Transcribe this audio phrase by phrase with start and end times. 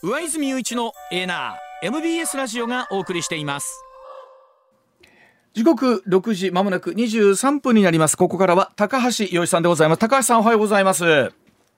[0.00, 3.84] 上泉雄一のエナー MBS ラジオがお送りしています
[5.54, 11.26] 時刻6時まもなく23分になりますここからは高橋洋一さんでございます高橋さんおはようございますおはよ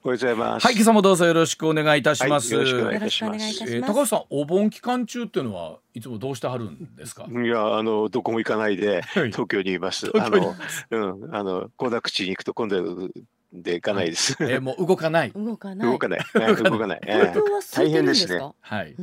[0.04, 0.64] うございます。
[0.64, 2.54] はい、今朝もどうぞよろしくお願いいたします。
[2.56, 3.64] はい、よろしくお願いいたします。
[3.64, 7.26] えー、高橋さん、お盆期間中っていうのはいつもどうしてはるんですか？
[7.30, 10.10] いや、あの、どこも行かないで、東京にいます。
[10.18, 10.56] あの、
[10.90, 10.96] う
[11.28, 13.10] ん、あの、行楽地に行くと、今度。
[13.52, 14.36] で行かないです。
[14.40, 15.32] えー、もう動かない。
[15.32, 15.90] 動かない。
[15.90, 16.20] 動かない。
[16.62, 17.00] 動かない。
[17.02, 18.40] 東京は大変ですね。
[18.60, 18.90] はい。
[18.90, 18.94] え、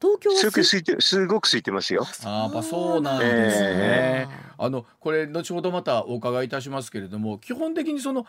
[0.00, 2.04] 東京は空いてすごく空いてますよ。
[2.24, 4.28] ああ、そうなんですね。
[4.64, 8.26] あのこれ後ほどまたお伺いいたしますけれども、基本的にその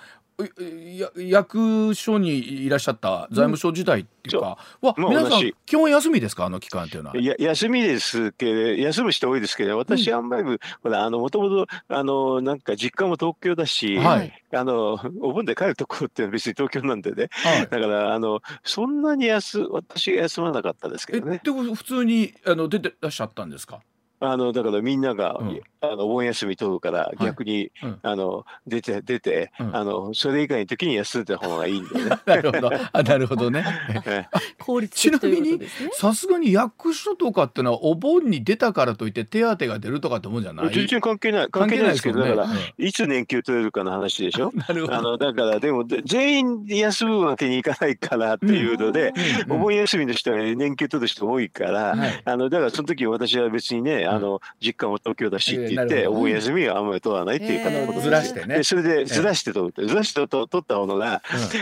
[1.15, 6.45] 役所にいらっしゃった財務省時代っていうかは皆さん基本休みですか？
[6.45, 7.17] あの期間っていうのは。
[7.17, 8.51] いや休みですけど
[8.81, 21.41] 休む人多いですけど、私あんまりほらあのもともとあのなんか実家も東京だし、はい、あのお盆で帰るところっていうのは別に東京なんでね、はい、だからあのそんなに休私が休まなかったですけどね。
[21.43, 23.81] で普通にあの出てらっしゃったんですか？
[24.23, 32.17] あのだからみんなが、うん、あのお盆休み取るから逆に、はいうん、あの出て出て、うん、あのそれ以外の時に休んだ方がいいんだよね。
[32.25, 32.71] なるほど。
[32.93, 33.65] あなるほどね。
[34.59, 35.59] 効率ちなみに
[35.91, 40.73] さすがに役所とかってのはお盆に出たからといって手当が出るとかってもんじゃない？
[40.73, 44.51] 全然関係ない関係ないですけど、ね、だから、いつ年休取れるかの話でしょ？
[44.55, 44.95] なるほど。
[44.95, 49.13] あのだからでも全員休むわけにいかないからっていうので、
[49.49, 58.63] お盆休みの人は年休取る人多いから、はい、あのだからその時私は別にねあの実家も東京だしって言って、お盆休みはあんまり取らないっていう形でずらしてね。
[58.63, 61.21] それでずらして取るずらして取ったものが、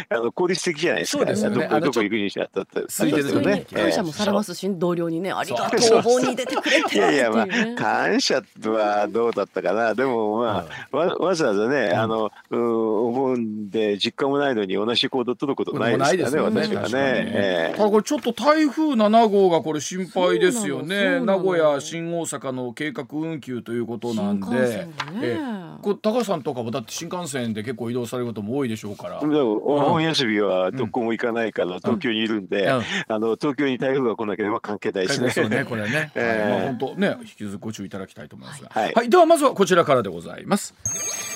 [0.10, 1.26] あの効率的じゃないですか。
[1.26, 2.82] どこどこ行くにしてったって。
[2.98, 3.66] 空いてるね。
[3.74, 9.96] 感謝もされますし同僚にねありがとうお盆に出てくれていやいやまあ感謝はどうだったかな。
[9.96, 17.76] でもまあわわざわざねあのお盆で実家もないのに同じ行動取ることないですからね私はね。
[17.78, 21.20] これちょっと台風7号がこれ心配ですよね。
[21.20, 24.90] 名古屋新大阪の計画運休ということなんで、ね、
[25.22, 25.38] え
[25.82, 29.20] こ高橋さんとかもだって新幹線で結構移動されることも多いでしょうから。
[29.20, 35.28] お盆休みはどこも行かないから東京にいるんで、うん、あの東京に台風が来なければ関係ないですね。
[35.28, 36.12] ですねこれね。
[36.16, 40.74] えー、まあ本当ね引き続きご注意いただきたいと思いますが、はい、はい、ではまずはこちらからでございます。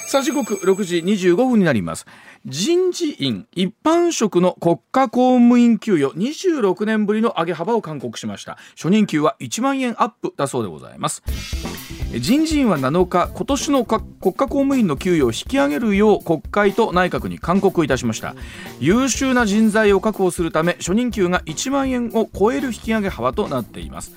[0.07, 2.05] さあ時刻6時25分になります
[2.47, 8.59] 人事院一般職の国家公務員給与26年ぶりの上げ幅を勧告しました。
[8.75, 11.23] 初任給は1万円アップだそうでございます。
[12.19, 18.35] 人事院は7日今年の国家公務員の給与を引き上げるよう国会と内閣に勧告いたしました。
[18.79, 24.13] 優秀な人材を確保するため初任給が1万円を超える引き上げ幅となっています。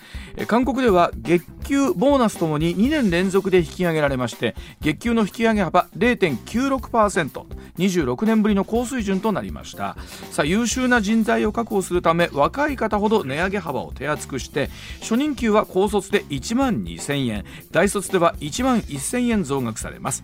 [0.47, 7.47] 韓国では月給ボーナスともに2年連続で引き上げられまして月給の引き上げ幅0.96%
[7.78, 9.97] 0.96%26 年ぶりの高水準となりました。
[10.31, 17.44] さあ優秀な人材を確保するため若い方ほど値上げ幅を手厚くして初任給は高卒で1万2000円。
[17.72, 20.22] 大卒では1万1000円増額されます。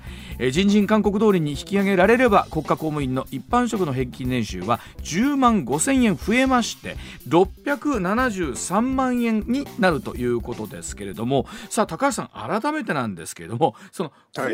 [0.53, 6.97] 人事勧告通りに引き上げられれば国家公務員の一般職の平均年収は10万5000円増えまして
[7.29, 14.51] 673万円になるということですけれどもさあ高橋さん改めてなんですけれどもその公務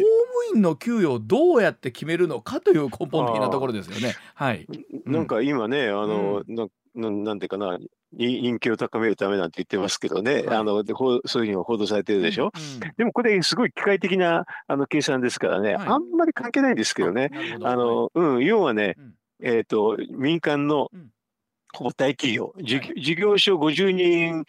[0.55, 4.15] 員の給与をどうやって決めるのかという根本的なところですよね。
[4.35, 4.67] はい、
[5.07, 7.79] なんか今ね、あの、うん、ななんていうかな
[8.13, 10.83] 人気を高めるためなんて言ってますけどね、はい、あの
[11.27, 17.31] そういうの報道されてるでしょ、うん、でもこれすごい機械的なあの計算ですからね、はい、あんまり関係ないんですけどね。
[17.63, 20.89] あの、うん、要はね、うん、えーと民間の
[21.97, 22.81] 大企業、事
[23.17, 24.45] 業所50人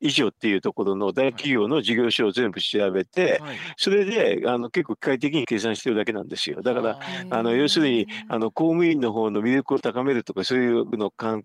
[0.00, 3.40] 以上っていうところの大企業の事業所を全部調べて、
[3.76, 6.62] それであの結構機械的に計算してるだけなんですよ。
[6.62, 6.98] だから
[7.30, 11.44] あの要するにあの公務員の方の魅力を高めるとかそういうの関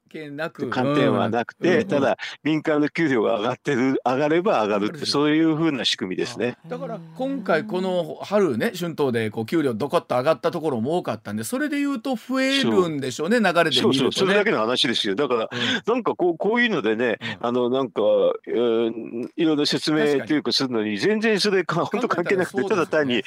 [0.69, 6.57] 観点はなくて、ただ民間の給料が上がってる上がれば上がるってそういうふうな仕組みですね。
[6.67, 14.11] だから今回この春ね春闘でこう給料どこっと上がったところも多かったんでそれで言うと増えるんでしょうね流れで見ると、ね、そうそう。
[14.11, 15.12] それだけの話ですよ。
[15.13, 15.27] よ。
[15.27, 15.49] だから、
[15.85, 18.01] なんかこうこういうのでね、あのなんか、
[18.47, 23.23] えー、いろいろ説明というかするのに全然それか本当関係なくてただ単に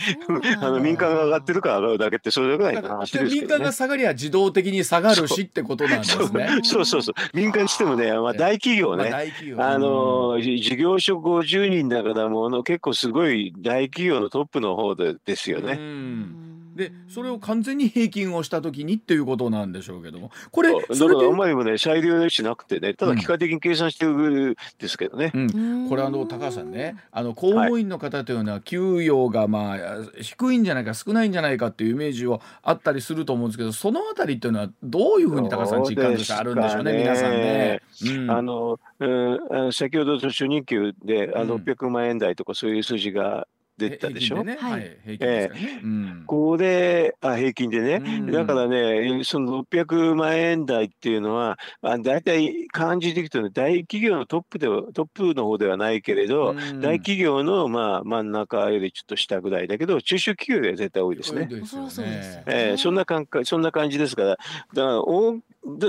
[0.61, 6.61] あの民間が上がってるから上がるだけってそれぐらいの話ですね、民間が下がりゃ自動的に下がるしってことなんですね。
[6.63, 6.85] そう。
[6.85, 16.56] そうそう民間にしてもね、まあ、大企業ね、あの事業所50人だからもう結構すごい大企業のトップの方でですよね。
[16.77, 20.31] でそれを完全に平均をした時にっていうことなんでしょうけども。
[20.53, 29.79] これそれであんまりもね裁量しなくてねただ機械的に計算してるんですけどね、うん、これあの高橋さんねあの公務員の方というのは給与がまあ
[30.21, 37.81] 低いんじゃないか少ないんじゃないかっていうイメージはあったりすると思うんですけどそのあたりっていうのはどういうふうに高橋さん実感としてあるんでしょうね皆さんね。
[38.05, 43.47] うん、あの、うん、先ほど初任給であ600万円台とかそういう数字が
[43.79, 44.43] 出たでしょ？
[44.43, 45.81] ね、はい、平均ですね。
[45.83, 61.49] うん、これあ平均でね、うん、だからねその600万円台っていうのはあ大体感じていくと、ね、大企業のトップではトップの方ではないけれど、うん、大企業のまあ真ん中よりちょっと下ぐらいだけど中小企業では絶対多いですね。
[61.67, 62.03] そ
[62.47, 64.29] えー、そんな感そんな感じですから。
[64.29, 64.41] だか
[64.75, 65.39] らお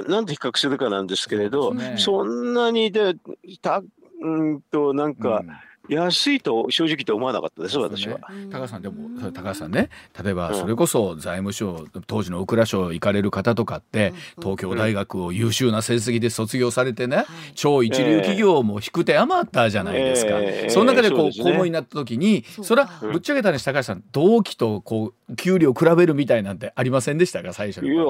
[0.08, 3.14] なんで比較するかなんですけれどそ、ね,、そんなにで
[3.62, 3.84] た
[4.22, 5.50] うんとなんか、うん
[5.90, 8.20] 安いと正直と思わなかったです、私は。
[8.52, 9.90] 高橋さんでも高橋さんね。
[10.24, 17.26] 例えばそれこそ財務省、当時の大蔵省行かれる方とかって、東京大学を優秀な成績で卒業されてね、
[17.56, 20.34] 超一流企業も引く手余ったじゃないですか、
[20.70, 28.06] その中でこう、公務員になった時にそれはぶっちゃけたね高橋さん同期とこう給料比べるみたいなんてありませんでしたか最初にいやあ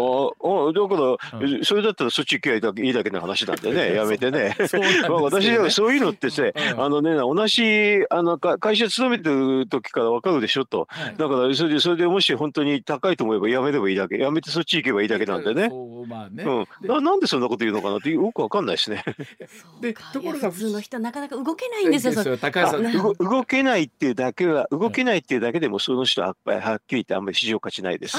[0.74, 4.56] だから、それだったらそっち行けばいいだけの話なんでね やめてね。
[5.10, 6.44] 私はそういうのってさ、
[6.78, 15.70] あのね同じあの会社勤めてる時から分かるでしょと、はい、だからそれでそれでもし本当に高いと思えばやめればいいだけやめてそっち行けばいいだけなんでね。
[16.08, 19.04] まあね、うん、ななんでそんなこと言うのかなってよく分かんないですね。
[19.81, 22.13] でところが普通の人なかなか動けないんですよ。
[22.13, 23.13] すよ高橋さん。
[23.18, 28.18] 動けないっていうだけは動けないっていうだけでもその人ははっきり言ってあんまり市場価値ないです。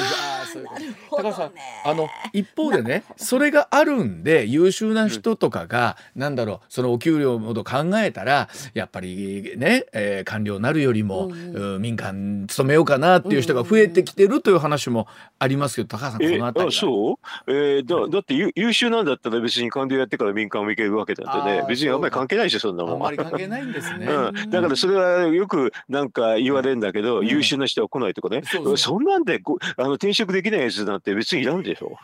[1.10, 1.52] 高橋さん
[1.84, 15.06] あの一方でねそれがあるんで優秀な人とかが、うん、なんだろうそのお給料のこと考えたらやっぱりね、えー、官僚になるよりも、うん、民間勤めようかなっていう人が増えてきてるという話も
[15.38, 22.94] ありますけど、高橋さんこの辺りそう、えー、だだって優秀なんだったら別に官僚やってから民間を行けるわけだってね別にあんまり関係ないでしょそんなもん。
[22.94, 24.06] あんまり関係ないんですね。
[24.06, 29.40] うん、だからそれはよくなんか言われるんだけど、優秀な人は来ないとかね、そそんなんで
[29.76, 31.96] あの転職できないやつなんて別にいらんでしょ。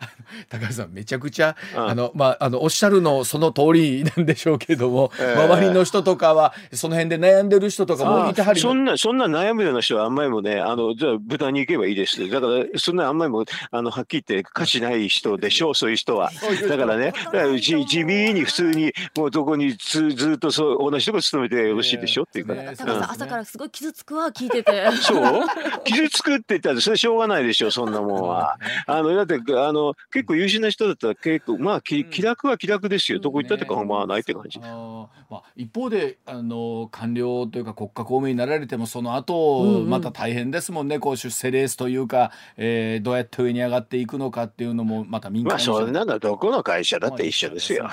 [0.48, 12.28] 高橋さんめちゃくちゃ、うん、あのまああのおっしゃるのその通りなんでしょうけども、えー、周りの人とかはその辺で悩んでる人とかもいてはりそんなそんな悩むような人はあんまりもねあのじゃあ豚に行けばいいです。
[12.28, 16.30] だからそんなあんまりもあのはっきり言って価値ない人でしょうそういう人は。
[16.68, 22.24] だからねだから地地味に普通にもうどこにずずっとそう同じとこ勤めてよろしいでしょ？
[22.24, 24.90] っていうか、ね、高橋さん、朝からすごい傷つくわ聞いてて。
[25.00, 25.44] そう？
[25.84, 28.58] 傷つくって言ったらそれしょうがないでしょそんなもんは。
[28.86, 34.60] あのだってあの結構優秀な人だったら結構まあ気気楽は気楽ですよ、どこ行ったって構わないって感じ。
[34.62, 40.98] あまあ、一方であの官僚というか国家公務員になられてもその後、また大変ですもんね。
[40.98, 47.88] こう出世レースというか、えー、どうやって上に上がっていくのかっていうのもまた民間まあそんなのどこの会社だって一緒ですよ。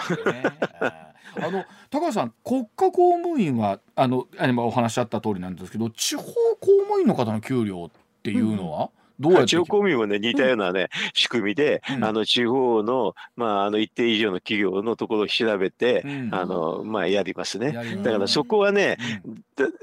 [1.38, 17.72] あの高橋さん国家公務員はあの今お話しあった通りなんですけど地方公務員の方の給料っていうのは、うんどうや地方公務員もね、似たようなね、うん、仕組みで、うん、あの、地方の、まあ、あの、一定以上の企業のところを調べて、うん、あの、まあ、やりますね。
[18.04, 18.98] だからそこはね、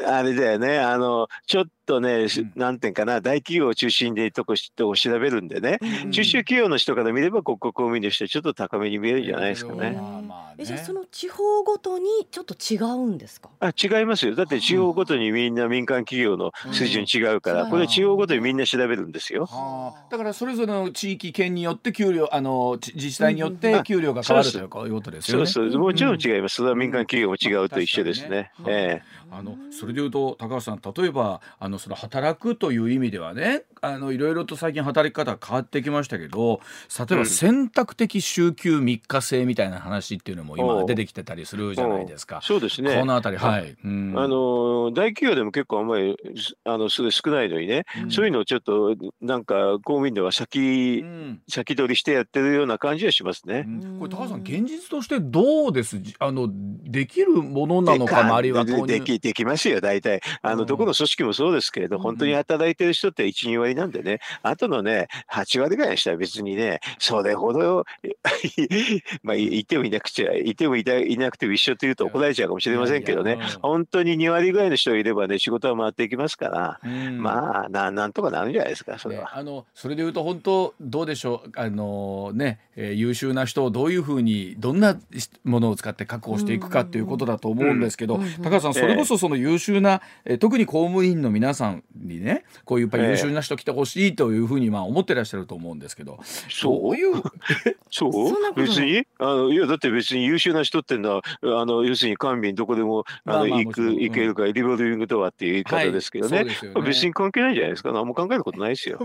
[0.06, 2.26] あれだよね、あの、ちょっとね、
[2.56, 5.78] なんていうかな、大企業を中心でとこを調べるんでね、
[6.10, 9.98] 中小企業の人から見れば国家公務員の人はちょっと高めに見えるんじゃないですかね。
[10.58, 13.48] えじゃあその地方ごとにちょっと違うんですか？
[13.60, 14.34] あ違いますよ。
[14.34, 19.48] だって地方ごとにみんな民間企業の水準違うから、これ地方ごとにみんな調べるんですよ。
[20.10, 25.46] だからそれぞれの地域県によって給料あの自治体によって給料が変わるということですよね。
[25.46, 26.56] そうそうもちろん違います。
[26.56, 28.52] それは民間企業も違うと一緒ですね。
[28.67, 29.22] ええ。
[29.31, 36.60] あのそれでいうと高橋さん例えばあのその働くという意味ではねあのいろいろと最近働き方変わってきましたけど
[36.96, 42.41] 例えば選択的週休3日制みたいな話っていうのも今出てきてたりするじゃないですか。
[42.44, 42.94] そうですね。
[42.94, 46.17] このあたりはい、うん、あの大企業でも結構あんまり
[46.65, 53.67] あのすごい少ないのにね、うん、そういうのをちょっとなんか公務員では先、うん、先取りしてやってるような感じはしますね。
[53.98, 56.01] これ高橋さん現実としてどうです？
[56.20, 56.48] あの
[56.84, 60.20] できるものなのかあるいはできできますよ大体。
[60.41, 67.84] あのどこの組織もそうですけれど、本当に働いてる人って12割なんでねあとのね8割ぐらいの人は別にねそれほど
[69.22, 76.81] まあいてもいなくちゃいてもいなくても一緒というと怒られちゃうかもしれませんけどね本当に2割ぐらいの人がいればね仕事は回っていきますから、
[77.12, 79.24] まあななんとかなるんじゃないですかそれは。
[79.24, 84.98] ね、あのそれでいうと本当どうでしょうあのね、えー、優秀な人をどういうふうにどんな
[85.44, 96.19] ものを使って確保していくかっていうことだと思うんですけど、高橋さんそれこそその優秀な、えー、特に公務員の皆さんにねこういうやっぱり優秀な人来来てほしいというふうにまあ思ってらっしゃると思うんですけど
[96.50, 96.96] そう？
[96.96, 97.22] いう？
[97.90, 98.54] そう？
[98.56, 99.04] 別に？
[99.19, 106.46] あのいやだって別に優秀な人ってのはあの要するに官民どこでもあの、行く行けるか、リボルビングドアっていう言い方ですけどね,、
[106.84, 107.92] 別に関係ないじゃないですか。
[107.92, 108.98] 何も考えることないですよ。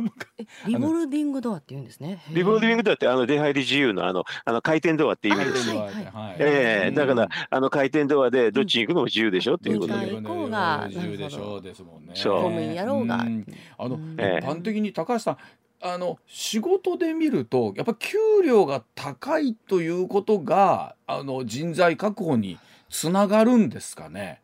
[0.65, 2.23] リボルビングドアって言うんですね。
[2.31, 5.69] リボルビングドアってあの出入り自由のあのあの回転ドアって意味です。
[6.39, 10.05] ええだからあの回転ドアでどっちに行くのも自由でしょっていうことで。
[10.87, 11.61] 自由でしょう。
[11.61, 12.13] ですもんね。
[12.13, 13.25] 公務員やろうが。
[13.77, 13.99] あの
[14.51, 15.37] 一般的に高橋さん
[15.81, 22.57] あの仕事で見るとやっぱ給料が高いということがあの人材確保に
[22.89, 24.41] つながるんですかね。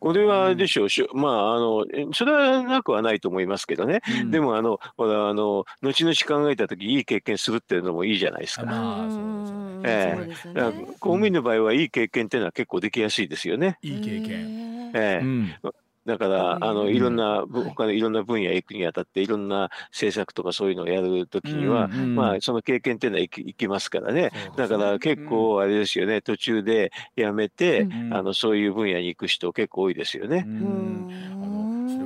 [0.00, 4.00] これはでしょう、うん、まあ、あの、それはなくはないと思いますけどね。
[4.22, 8.64] うん、でも、あの、ほら、あの、後々考えたとき、いい経験するっていうのもいいじゃないですか。
[8.64, 10.54] まあ、そうですね。
[10.54, 13.78] ええ公務員の場合はいい経験っていうのは結構できやすいですよね。
[13.80, 14.90] いい経験。
[14.94, 15.72] ええ
[16.04, 24.30] だから、あの、いろんな、他のいろんな分野へ行くにあたって、いろんな政策とかそういうのをやるときには、まあ、その経験っていうのは行きますからね。
[24.56, 30.48] だから結構あれですよね、途中でやめて、あの、そういう分野に行く人結構多いですよね。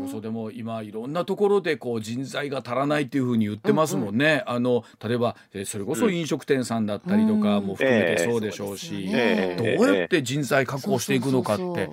[0.08, 11.90] そでも今いろんなところでこう人材が足らないっていうふうに言ってますもんね、うんうん、あの例えばそれこそ飲食店さんだったりとかも含めてそうでしょうし、えー、どうやって人材確保していくのかって。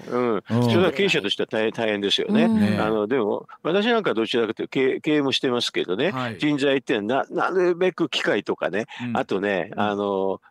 [0.49, 2.47] それは経営者としては大大変ですよね。
[2.47, 10.41] ねあのでも私なんかどちらかというと経経営もしてますけどね、はい、人材ってななるべく機会とかね、うん、あとね、あの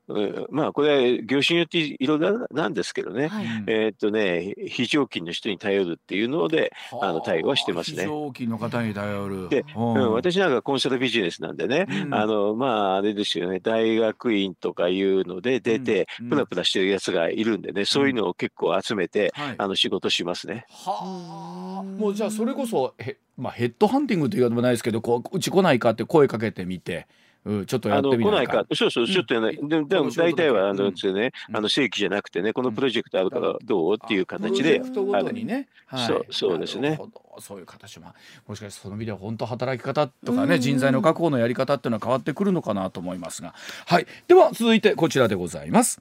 [0.51, 8.03] まあこれは業種によっていろいろなんですけどね、はい、えー、っとね非常勤の人に頼るっていうのであの対応はしてますね。
[8.03, 9.49] 非常勤の方に頼る。
[9.49, 20.67] で、うん、私なんかコンサルビジネスなんでね、うん、あのまああれですよね大学院とかいうので出て、プラプラしてるやつがいるんでね、そういうのを結構集めて、はい、あの仕事しますね。
[20.69, 21.83] はあ。
[21.83, 27.07] もうじゃあそれこそへまあヘッドハンティングというかでもないですけど、こううち来ないかって声かけてみて。
[27.45, 28.65] うん、ちょっとやってみないか。
[28.75, 29.57] そうそう、ちょっとやない。
[29.57, 34.81] ででも大体は、あの、ですね、あの、正規じゃなくてね、このプロジェクトあるからどうっていう形で。
[35.13, 35.69] あるにね。
[36.07, 36.99] そう、そうですね。
[37.41, 38.15] そういう形も、
[38.47, 43.55] もしかしてその意味では本当働き方とかね、人材の確保のやり方っていうのは変わってくるのかなと思いますが。
[43.87, 44.07] はい。
[44.29, 46.01] では、続いてこちらでございます。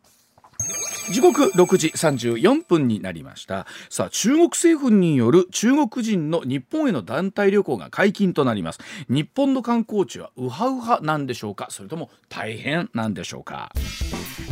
[1.11, 3.65] 時刻6時34分になりました。
[3.89, 8.79] さあ中国政府による中国人の日本への団体旅行が解禁となります。
[9.09, 11.67] 日本の観光地はウハウハなんでしょうか？
[11.69, 13.71] それとも大変なんでしょうか？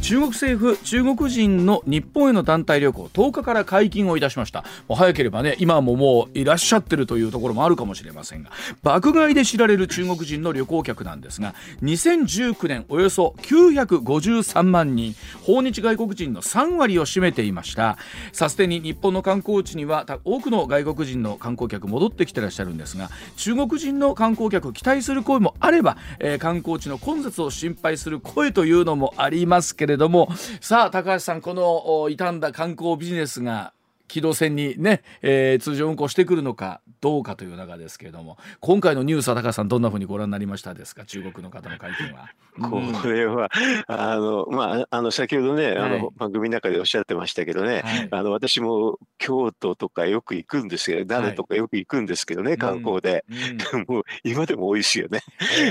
[0.02, 4.64] 中国政府中国人の日本への団体旅行10日から解禁をいたしました。
[4.88, 8.52] もう早ければね今ももういらっしゃってるというところもあるかもしれませんが
[8.84, 11.54] 爆買いで知られる中国人の旅行客なんですが
[11.84, 17.98] 2019年およそ953万人訪日外国人の3割を占めていました。
[18.32, 29.79] さすでに日本の観光地には多くの外国人の観光客戻ってきてらっしゃるんですが中国人の観光客期待する声もあれば、えー、観光地の混雑を心配する声というのもあります。
[29.80, 30.28] けれども
[30.60, 33.72] さあ高橋さんこの傷んだ観光ビジネスが
[34.10, 41.06] 軌道線にね、えー、通常運行してくるのかどうかという中ですけれども今回のニュースは高橋さんどんなふうにご覧になりましたですか？
[41.06, 42.30] 中国の方の会見は。
[42.60, 43.50] これは、
[43.88, 53.24] あのまああの先ほどね、あの番組の中でおっしゃってましたけどね、はい、あの私も京都とかよく行くんですよ誰とかよく行くんですけどね、はい、観光で、
[53.74, 55.22] うん、 もう今でも多いですよね。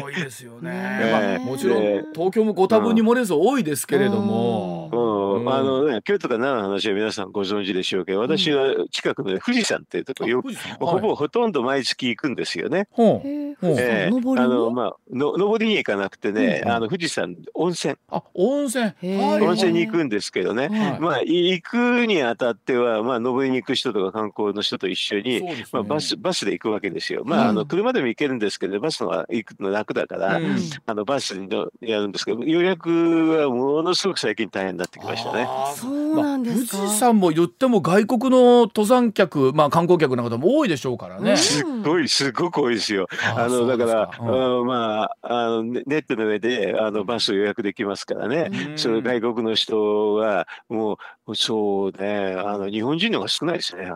[0.03, 1.11] 多いですよね。
[1.13, 1.83] まあ、もちろん、
[2.15, 4.91] 東京もご多分に漏れず多いですけれども。
[5.39, 12.89] うん、あのね京都か奈良の話は皆さんご存知でしょうけど私は近くの富士山っていうところよく、ほぼほとんど毎月行くんですよね。
[12.97, 17.95] えー、あのまあの登りに行かなくてね、あの富士山温泉。
[18.11, 18.93] あ温泉。
[19.03, 20.99] 温泉に行くんですけどね。
[21.01, 25.43] まあ行くにあたってはまあ登りに行く人とか観光の人と一緒に、
[25.73, 27.23] まあバスバスで行くわけですよ。
[27.25, 30.41] まああの車でも行けるんですけどバスのは行くの楽だから、
[30.87, 31.49] あのバスに
[31.81, 32.91] やるんですけど予約
[33.31, 35.49] はものすごく最近大変になってきましたね。
[35.75, 36.77] そうなんですか？
[36.79, 41.37] 富士山も言っても外国の登山客まあ観光客の方も多いでしょうからね。
[41.37, 43.07] すっごいすごく多いですよ。
[43.37, 48.75] あのだから、うん、まああのネットの上であのバスを予約できますからね。
[48.77, 53.91] その外国の人はもうそうねあの日本人の方が少ないですね。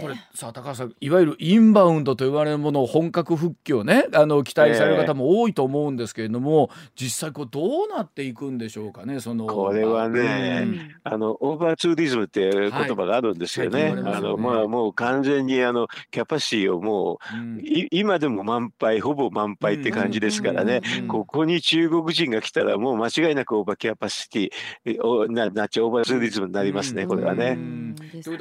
[0.00, 13.90] これさあ高橋さんいわゆるインバウンドと言われるものを本格復帰をねあの期待される方も多いと思うんですけれども、実際こうどうなっていくんでしょうかねそのこれはね、うん、あのオーバーツーリズムっていう言葉があるんですよね。
[13.92, 27.58] はい、あのまあもう完全にあのキャパシティをもう、うん、今でも満杯ほぼ満杯って感じですからね、ここに中国人が来たらもう間違いなくオーバーキャパシティななっちゃオーバーツーリズムになりますね、これはね。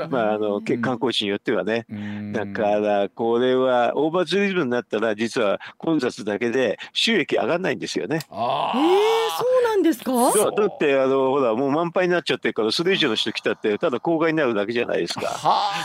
[0.09, 1.85] まああの観光地によってはね。
[2.33, 8.19] だからこれはオーバーツーリズムになったら実は混雑だけで収益上がらないんですよね。
[8.29, 8.81] あえー、
[9.37, 10.11] そうなんですか？
[10.11, 15.21] だってあのほらもう満杯になっちゃってるからそれ以上の人来たってただ公害になるだけじゃないですか。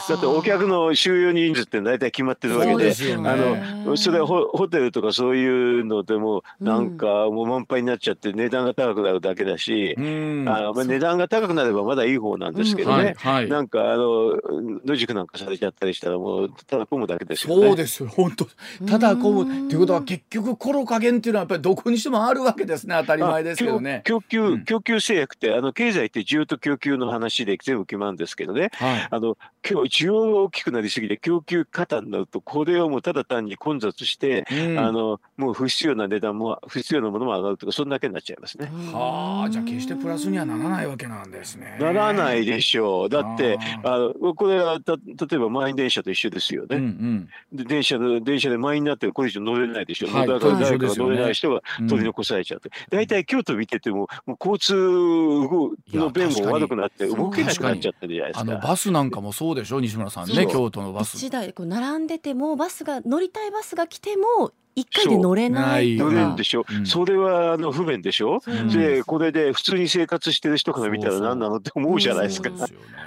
[0.09, 14.39] だってお客の収容人数って大体決まってるわけで、でね、あのそれはホホテルとかそういうのでもなんかもう満杯になっちゃって値段が高くなるだけだし、うん、あまあ、値段が高くなればまだいい方なんですけどね、うんはいはい、なんかあの
[14.85, 17.67] 野宿なんかされちゃったりしたらもうただ混むだけですよね。
[17.69, 18.09] そうですよ。
[18.09, 18.47] 本当。
[18.87, 19.67] ただ混む。
[19.67, 22.97] っていうことは結局コロ加減っていうのはやっぱりどこにしてもあるわけですね。
[23.01, 24.03] 当たり前ですけどね。
[24.05, 29.37] 供給供給制約ってあの経済って需要と供給の話で全部決まるんですけどね、はい、あの
[29.69, 38.71] 今日需要が大きくなりすぎて供給過多になるとこれはもうただ単に混雑して、うん、あのもう不必要な値段も不必要なものも上がるとかそんだけになっちゃいますね。
[38.93, 41.79] はあじゃあ決してプラスにはならないわけなんですね。
[41.81, 43.09] ならないでしょう。
[43.09, 46.77] だってあのこれはた例えば満員電車と一緒ですよね。
[46.77, 50.09] うんうん、で電車で電車で満員になってこれ以上乗れないでしょ。
[50.09, 58.53] はい、だから誰か乗れない人が取り残されちゃって、大体京都見ててももう交通の便も悪くなって動けなくなっちゃってるじゃないですか。
[58.53, 61.17] あのバスなんかもそうでしょ西村さんね京都のバス。
[61.17, 72.51] 一台こう並んでてもバスが乗りたいバスが来ても一回で乗れない乗れるんでしょ、うん、それはあの不便でしょ、うん、でこれで普通に生活してる人から見たら何なのって思うじゃないですか、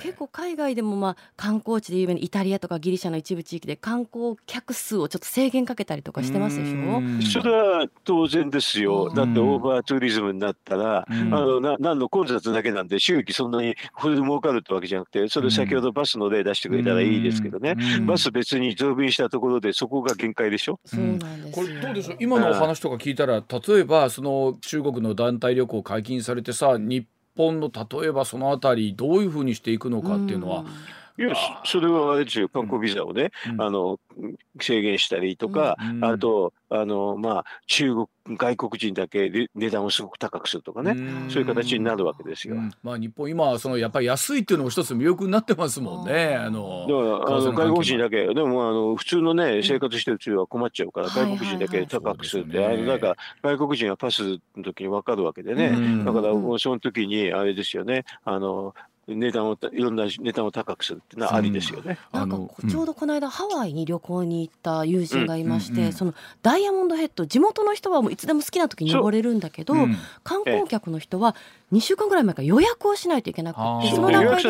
[0.01, 7.41] 結構海外でもまあ観光地で有名なイタリアとかギリシャの一部地域で観光客数をちょっと制限かけたりとかしてますでしょ？
[7.41, 9.09] それは当然ですよ。
[9.13, 22.17] だってオーバーツーリズムになったら、あのな何の混雑だけなんで収益そんなにこれで儲かるってわけじゃなくてそれ先ほどバスの例出してくれたらいいですけどね、バス別に増便したところでそこが限界でしょ、そうなんですこれどうでしょう？
[22.19, 30.65] 今のお話とか聞いたら例えばその中国の団体旅行解禁されてさ日本の例えばそのあたりどういうふうにしていくのかっていうのは、
[31.19, 31.33] いや
[31.65, 32.47] それはあれですよ。
[32.47, 33.99] 観光ビザをね、うん、あの
[34.61, 38.07] 制限したりとか、うん、あとあの、まあ、中国
[38.37, 42.57] 外国人だけ値段をすごく高くするとかね、うそういう形になるわけですよ。
[42.83, 46.35] まあ、日本今そのやっぱり安いっていうのも一つ魅力になってますもんね。
[46.35, 55.71] あのだからあの外国人だけでもあの普通のね生活してる人は困っちゃうから、外国人だけ高くするって、あのなんか外国人はパスの時に分かるわけでね、
[56.05, 58.05] だからその時にあれですよね。
[58.23, 58.75] あの
[59.07, 61.97] 値段をいろんな値段を高くするっていうのはありですよね。
[62.13, 69.75] うん、なんかちょうどこの間、ハワイに旅行に行った友人がいまして、うんうん、そのダイヤモンドヘッド地元の人はもういつでも好きな時に登れるんだけど、
[70.23, 71.35] 観光客の人は
[71.71, 74.49] 2週間ぐらい前から予約をしないといけなくてその段階で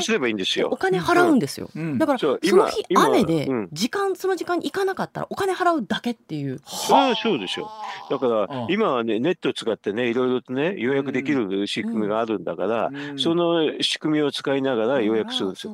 [0.65, 6.59] お金払うんですよ、うん、だからその日雨で時間その時間に行かなかったらお金払うだけっていう。
[6.91, 7.69] ああそうでしょ
[8.09, 15.73] だから今はねネットを使ってねいろいろとね予約できる仕組みがあるんだから、その仕組みを使いながら予約するんですよ。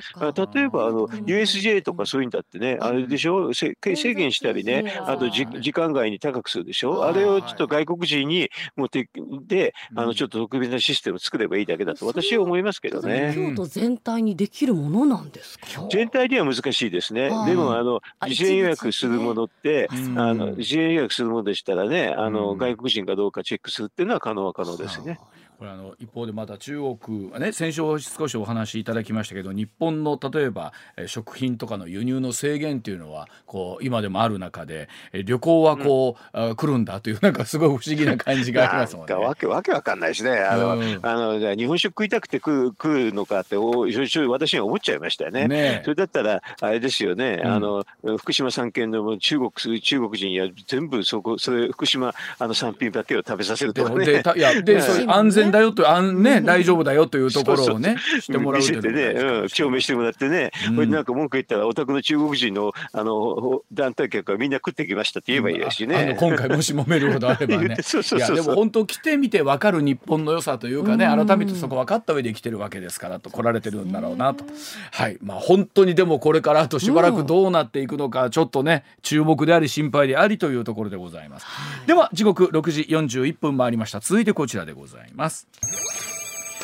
[0.53, 3.53] 例えばあの USJ とかそういうんだってねあれでしょ？
[3.53, 3.75] 制
[4.13, 7.03] 限したりねあと時間外に高くするでしょ？
[7.03, 9.09] あれをちょっと外国人に持って
[9.45, 13.33] であのちょっと特別なシステム作ればいいだけだと私は思いますけどね。
[13.35, 15.65] 京都全体にできるものなんですか？
[15.89, 17.29] 全体には難しいですね。
[17.47, 25.19] でもあの事前予約するものって、あの事前予約するものでしたらね、あの外国人かどうかチェックするっていうのは可能は可能ですね。
[25.63, 30.73] これあの一方でまた中国はね先週少しお話しいただきましたけど日本の例えば
[31.07, 34.89] 食品とかの輸入の制限っていうのはこう今でもある中で
[35.25, 39.13] 旅行はこう、うん、来るんだというなんかすごい不思議な感じがありますもんね。
[39.13, 40.31] わけわけわかんないしね。
[40.31, 43.85] あの、うん、あの日本食食いたくて食う食うのかってお
[44.27, 45.47] 私には思っちゃいましたよね。
[45.47, 47.85] ねそれだったらあれですよね、うん、あの
[48.17, 54.05] 福島産県の中国中国人や全部そこそれ福島あの産品だけを食べさせるとかね。
[54.05, 66.17] でいやで安全だよとあんね大丈夫だよというところをね してもらう見せてね、うん、証明してもらってね、これなんか文句言ったらお宅の中国人のあの団体客はみんな食ってきましたって言えばいいやしね。
[66.19, 67.77] 今回もし揉めるほどあればね。
[67.77, 74.45] いやでも本当来てみて分かる日本の良さというかね改めてそこ分かった上で来てるわけですからと来られてるんだろうなと。
[74.91, 75.17] はい。
[75.21, 81.45] まあ本当にでもこれからあとしばらくどうなっていくのかちょっとね注目であり心配でありというところでございます。
[81.85, 83.99] では時刻6時41分回りました。
[83.99, 85.32] 続いてこちらでございます。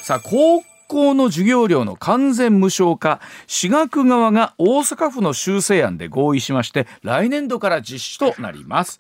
[0.02, 9.00] さあ高校の授業料の完全無償化私学側が大阪府の修正案で合意しまして来年度から実施となります。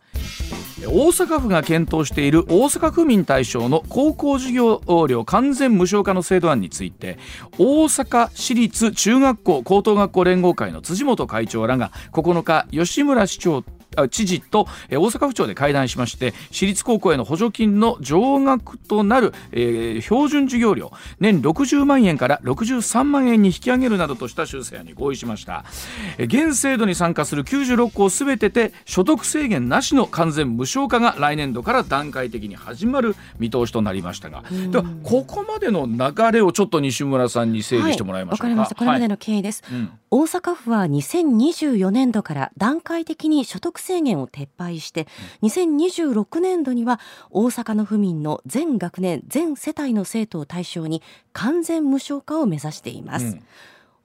[0.85, 7.17] 大阪府が検討している大阪府民対象の高校授業料完全無償化の制度案について
[7.57, 13.63] 大阪市立中学校高等学校連合会の辻元会長らが9日吉村市長
[14.07, 25.65] 知事と、えー、大阪府庁で会談しまして私立高校への補助金の上額となる、えー、標準授業料年60万円から63万円に引き上げるなどとした修正案に合意しました、
[26.17, 38.75] えー、現制度に参加する96校すべてで所得制限なしの完全無償化が来年度から段階的に始まる見通しとなりましたがではここまでの流れをちょっと西村さんに整理してもらいましょうか、はい、かりました。
[38.75, 39.79] これまでの経緯です、はい。
[39.79, 45.07] うん、大阪府は2024年度から段階的に所得制限を撤廃して
[45.41, 46.99] 2026年度には
[47.31, 51.01] 大阪の府民の全学年全世帯の生徒を対象に
[51.33, 53.43] 完全無償化を目指しています、うん。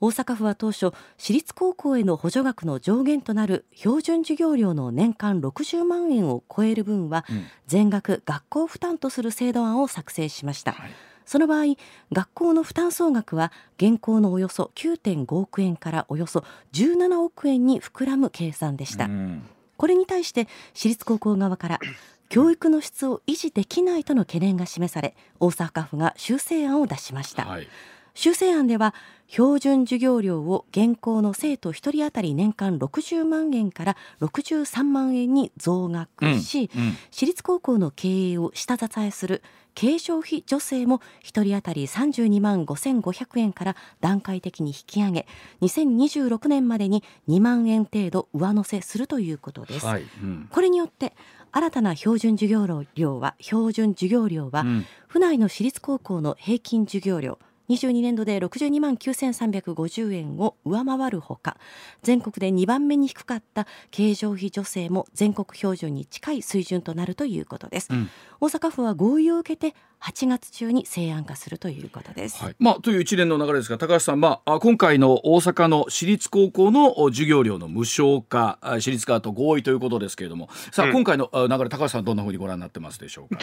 [0.01, 7.25] 大阪府は当初私立高校への補助額の上限となる標準授業料の年間60万円を超える分は
[7.67, 10.91] 全額学校負担とする制度案を作成しました、はい、
[11.25, 11.77] その場合
[12.13, 19.43] 学校の負担総額は現行のおよそ9.5億円からおよそ17億円に膨らむ計算でした、うん、
[19.77, 21.81] これに対して私立高校側から
[22.29, 27.69] 教育の質を維持できないとの懸念が示され大阪府が修正案を出しました、はい
[28.15, 28.95] 修正案では
[29.27, 39.43] 標準授業料を現行の生徒1人当たり年間60万円から63万円に増額し、うんうん、私立高校の経営を下支えする
[39.75, 45.27] 軽消費助成も1人当たり32万5500円から段階的に引き上げ
[45.63, 51.15] 2026年までに2万円程度上乗せするということです、はいうん、これによって
[51.51, 61.57] 新たな標準授業料は標準授業料は、うん、府内の私立高校の平均授業料22年度で62万9350円を上回るほか
[62.03, 83.35] 全国で2番目に低かった経常費助成も全国標準に近い水準となるということです、うん、大阪府は合意を受けて8月中に成案化するということです、はい、まあ、という一連の流れですが高橋さん、まあ、今回の大阪の私立高校の授業料の無償化私立側と合意ということですけれどもさあ、うん、今回の流れ高橋さんどんなふうにご覧になってますでしょう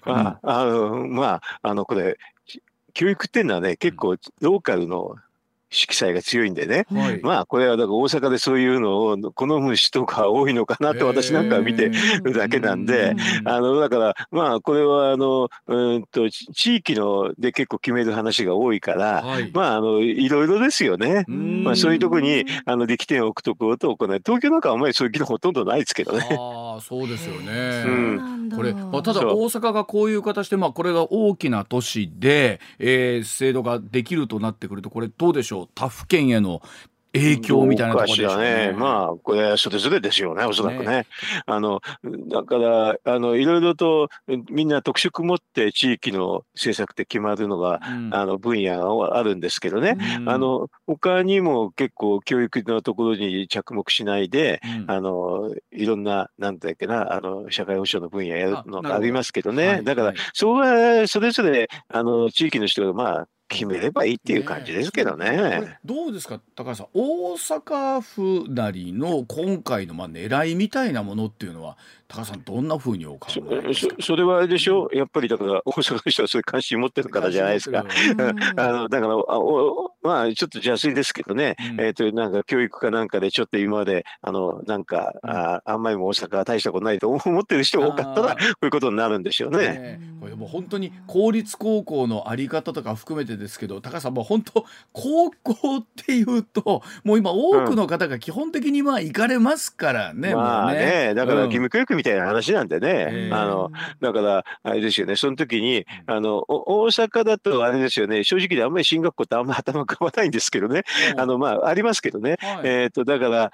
[0.00, 0.40] か？
[0.42, 2.18] ああのまああのこれ
[2.98, 5.14] 教育っていうのはね、結構ローカルの
[5.70, 11.90] 色彩が強いんでね、はい、まあこれはだから大阪でそういうのを好む人が多いのかなって私なんかは見て
[12.22, 21.24] るだけなんで、あのだからまあこれはあのうんと地域ので結構決める話が多いから、はい、まああのいろいろですよね。
[21.28, 26.26] まあそういうとこにあの力点を置くところと行い東京なんかはあんまりそういう議論ほとんどないですけどね。
[26.30, 27.84] ああそうですよね。
[27.86, 35.57] うん、これ、まあ、ただ大阪がこういう形でまあこれが大きな都市で、えー、制度ができるとなってくるとこれどうでしょう？
[35.58, 36.62] ょう他府県への
[37.12, 38.68] 影響みたいなところでしょうね。
[38.68, 40.86] ねまあ、これはそれぞれですよね、おそらくね。
[40.86, 41.06] ね
[41.46, 41.80] あの、
[42.28, 44.08] だから、あの、いろいろと
[44.50, 49.96] みんな特色持って地域の政策って決まるのが、うん、あの、分野があるんですけどね。
[50.18, 59.68] うん、あの、他にも結構教育のところに着目しないで、うん、あの、いろんな、なんだっけな、あの、社会保障の分野やるのがありますけどね。
[59.68, 65.30] はい、だから、それは、それぞれ、あの、地域の人が、まあ、決めればいいっていう感じですけどね。
[65.30, 66.40] ねどうですか？
[66.54, 71.78] 高橋さん大阪府なりの今回のまあ狙いみたいなものっていうのは
[72.08, 74.88] 高橋さんどんなふうにお考えそそれはあれでしょ？
[74.90, 77.84] うやっぱりだから 大阪の人はそういう関心持ってるからじゃないですか。
[78.56, 89.58] あのだからあおまあちょっと邪推ですけどね、うん、えっ、ー、となんか教育かなんかでちょっと今まであのなんか、うん、ああんまりも大阪は大したことないと思ってる人が多かったらこういうことになるんでしょうね。
[89.58, 100.30] ねこれもう本当に公立高校のあり方とか含めてですけど高橋さんもう本当高校っていうともう今多くの方が基本的にまあ行かれますからね。
[100.30, 105.16] うん、まあね、ね、だから義務教育みたいな話なんでね、あのだからあれですよね。
[105.16, 108.22] その時にあの大阪だとあれですよね。
[108.22, 110.84] 正直であんまり進学校ってあんまり頭がわないんですけどね、
[111.16, 113.50] あのまあありますけどね、はい、えっ、ー、とだから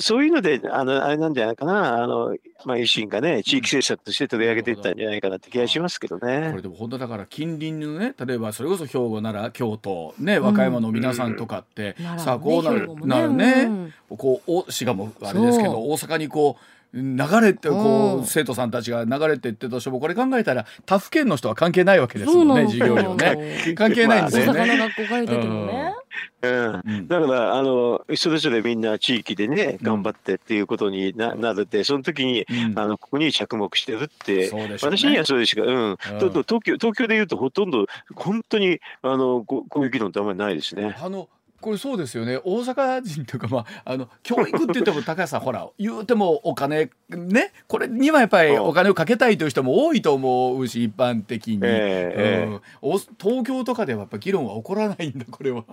[0.00, 2.02] そういうのであのあれなんじゃないかな。
[2.02, 6.48] あのまあ維新がね地域政策として取り上げていったんじゃないかなって気がしますけどね。
[6.50, 10.14] これでも本当だから近隣のね例えばそれこそ兵庫なら京都。
[10.18, 13.66] ね和歌山の皆さんとかって、うん、さあこうなる,、なるね、
[14.10, 23.74] うん、こうおしかもあれですけど大阪にこう流れてこう生徒さんたちが流れていってとしてもこれ考えたら他府県の人は関係ないわけですもんね授業料ね。
[23.76, 25.94] 関係ないんですよね。
[26.40, 40.96] うん、だからあのそれぞれみんな地域でね頑張ってっていうことにな,、なるってその時に、うん、あのここに着目してるって、ね、私にはそうですか、うん、うん、東京東京でいうとほとんど本当にあのこういう議論ってあんまりないですね。
[41.00, 41.28] あの
[41.60, 42.38] これそうですよね。
[42.44, 55.64] 大阪人というかまああの教育って言っても高橋さんほら 言うてもお金ねこれにはやっぱりお金をかけたいという人も多いと思うし一般的に、えーうん、東京とかではやっぱ議論は起こらないんだこれは。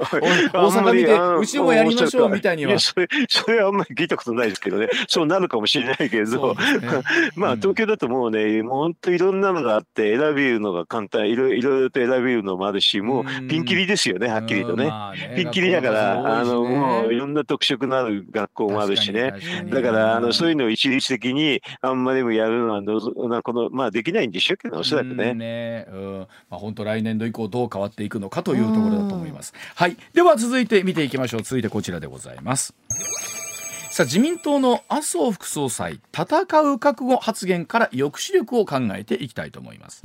[0.00, 2.78] 大阪見てうちもやりましょうみたいには。
[2.78, 4.88] それ それはあんまり聞いたことないですけどね。
[5.08, 6.60] そうなるかもしれないけど、ね、
[7.36, 11.28] まあ東京だともうねもう本当いろんなのがあって選びるのが簡単。
[11.28, 14.90] いろいろと選べるのもあるしもうピンキリですよねはっきりとね。
[15.36, 19.34] ピンキリだから、ね、あのもういろんな特色のある学校もあるしね。
[19.68, 25.34] だからあのそういうのを一律的にあんまりもやるのはのこのまあできないんでしょうけどおそらくね。
[25.34, 25.86] ね。
[25.92, 26.26] うん。
[26.48, 29.52] まあ本当来年度以降どう変わっていくのかというところだと思います。
[29.74, 32.74] はいでは続いて見ていきましょう続いてこちらでございます。
[33.90, 40.02] さあ自民党の麻生副総裁戦う覚悟発言から抑止力を考えていきたいと思います。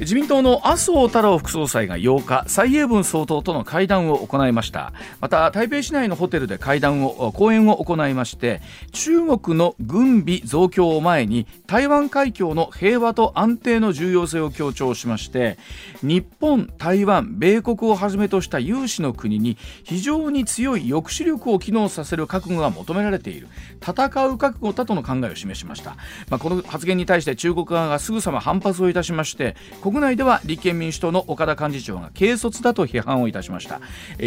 [0.00, 4.92] 自民党の麻生太郎副総裁が8日蔡英文総統との会談を行いました。
[5.20, 8.60] また台北市内のホテルで会談を講演を行いまして
[8.92, 15.58] 中国の軍備増強を前に台湾海峡の平和と安定の重要性を強調しまして
[16.02, 23.48] 日本、台湾、米国をはじめとした有志の国に非常に強い抑止力を機能させる覚悟が求められている。
[23.80, 25.96] 戦う覚悟だとの考えを示しました、
[26.30, 29.56] まあ、この発言に対して中国側がすぐさま反発をいたしまして
[29.88, 33.80] 国内では立憲民主党の岡田幹事長が軽率だと批判をいたしました。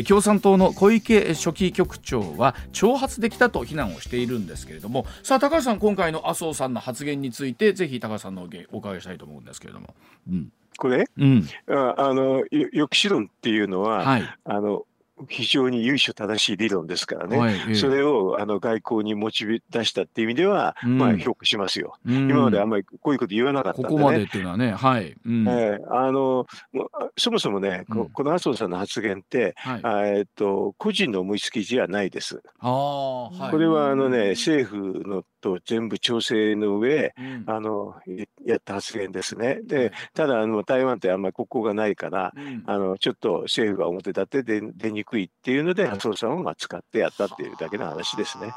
[0.08, 5.06] 共産党の小池書記局長は挑発できたと非難をしているんですけれども。
[5.22, 9.94] さあ高橋さん今回の麻生さんの発言についてぜひ高橋さんのお伺いしたいと思うんですけれども。
[10.28, 10.52] うん。
[10.80, 14.86] これ、うん、ああの抑止論っていうのは、はい、あの
[15.28, 26.46] 非常に由緒正しい理論ですからね、はい、それをあの外交に持ち出したっていう意味では、うん、まあ評価しますよ、うん、今まであんまりこういうこと言わなかったんで、ね、ここまでっていうのはね、はい、うん、えー、あの
[27.18, 32.42] そもそもね、ここの麻生さんの発言って、はい、えっと個人の思いつきじゃないです。
[32.60, 37.96] あはい、これはあのね政府のと全部調整の上、うん、あの
[38.46, 39.60] やった発言ですね。
[39.64, 48.54] でただあの台湾ってあんまり国交がないから、うん、あのちょっと政府が表立って出出にくいっていうので麻生さんをまあ使ってやったっていうだけの話ですね。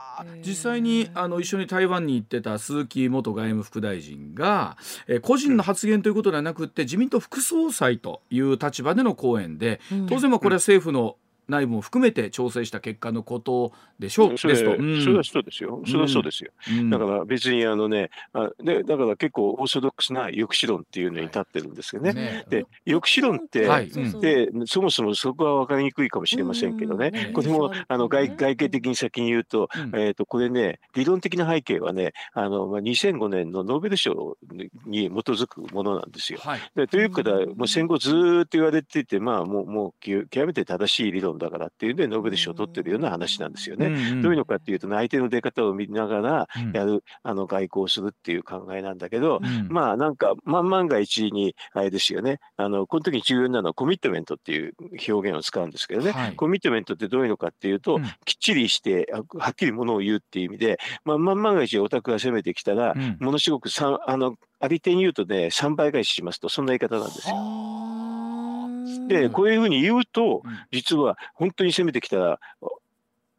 [0.47, 11.17] 実際にあの一緒に台湾に行ってた鈴木元外務副大臣が、え個人の発言ということではなくて自民党副総裁という立場での講演で当然これは政府の
[11.49, 34.37] 内部も含めて調整した結果のことでしょう、それと、うん、それはそうですよ、それはそうですよ、うん、だから別にあのねあで、だから結構オーソドックスな抑止論っていうのに立ってるんですけどね、ねで抑止論って、はい、でそもそもそこは分かりにくいかもしれませんけどね、これもあの外外形的に先に言うと、えー、とこれね、理論的な背景はね、あのまあ、2005年のノーベル賞
[34.87, 36.39] に基づくものなんですよ。
[36.43, 43.87] はい、でということは、もう戦後ずっと言われていて、まあ、もうもう極めて正しい理論論だからっていうんでノーベル賞を取ってるような話なんですよね。
[43.87, 52.39] うんうん、どういうのかっていうと相手の出方を見ながらやる、うん、あの外交をするっていう考えなんだけど、うん、まあなんか、ま、万が一にあれですよね。
[52.57, 54.75] あのこの時に重要なのはコミットメントっていう
[55.09, 67.84] 表現を使うんですけどね、はい、コミットメントってどういうのかっていうと、うん、きっちりしてはっきりものを言うっていう意味で、まあ、万が一オタクが攻めてきたら、ものすごくさあのあり手に言うとね3倍返ししますとそんな言い方なんですよ。
[69.09, 70.43] で、こういうふうに言うと、
[70.73, 72.41] 実は本当に攻めてきたら、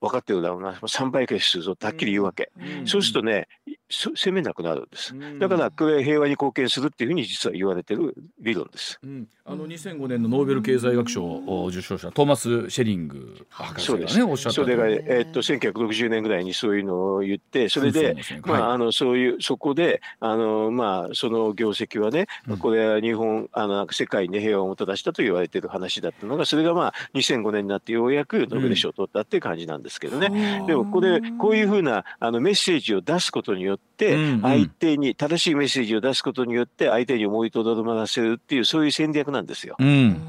[0.01, 2.51] 分かってるだろうな、3倍返しするぞってはっきり言うわけ。
[2.85, 3.47] そうするとね、
[3.95, 5.13] 攻めなくなるんです。
[5.39, 8.99] だからこれ平和に貢献するっていうふうに実は言われてる理論です。
[9.03, 14.61] うん、あの2005年のノーベル経済学賞を受賞したトーマス・シェリング博士がねおっしゃった。
[14.61, 22.27] それがえー、っと1960年ぐらいにそういうのを言って、それで、まああのそういうそこであのまあその業績はね、
[22.59, 30.63] これは日本あの世界に平和をもたらしたと言われてる話だったのが、それがまあ2005年になってようやくノーベル賞を取ったっていう感じなんですけどね。
[30.67, 39.75] でもここでこういうふうなあのメッセージを出すことによって相手に正しいメッセージを出すことによって相手に思いとどまらせるっていうそういう戦略なんですよ。
[39.79, 40.21] うん。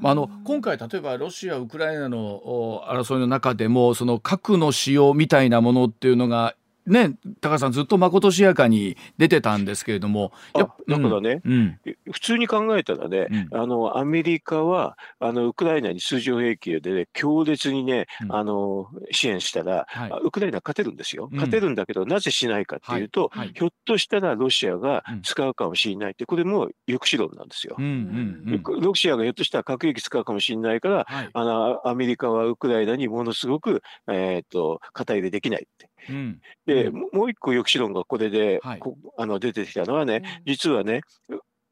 [0.00, 11.78] まあ、あの今回、例えばロシア、ウクライナの争いの中でもその核の使用みたいなものっていうのがね、高橋さんずっとまことしやかに出てたんですけれどもだからね、うん、
[12.10, 23.38] 普通に考えたらね、うん、あのアメリカはあのウクライナに通常兵器で、ね、強烈にね、うん、あの支援したら、はい、ウクライナ勝てるんですよ、勝てるんだけどなぜしないかっていうと、はい。
[23.38, 35.91] はい、ひょっとしたらロシアが使うかもしれないってこれも抑止論なんですよ、うんうんうん、ロシアがひょっとしたら核兵器使うかもしれないから、あのアメリカはウクライナにものすごく、えーと肩入れできないって。
[36.08, 38.80] うん、で、もう一個抑止論がこれで、はい、
[39.16, 41.00] あの出てきたのはね、実はね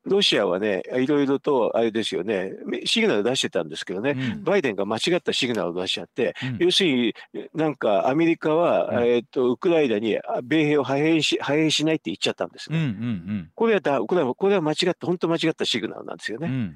[0.05, 2.53] ロシアはね、いろいろとあれですよね、
[2.85, 7.15] シグナル出してたんですけどね、うん、バイデンが間違ったシグナルを出しちゃって、うん、要するに
[7.55, 12.97] なんかアメリカは、うん、えーと、ウクライナに米兵を派兵し派兵しないって言っちゃったんですよ、ね、うんうんう
[13.43, 16.73] ん、これはだこれはこれは間違った、本当間違ったシグナルなんですよね。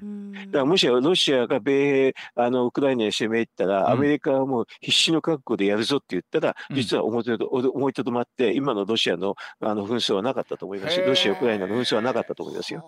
[0.47, 11.01] だからもしロシアが米兵あのウクライナに攻め入ったら、アメリカはもう必死の覚悟でやるぞって言ったら、実は思いとどまって、今のロシアのあの紛争はなかったと思います。
[11.01, 12.85] ロシア、ウクライナの紛争はなかったと思いますよ。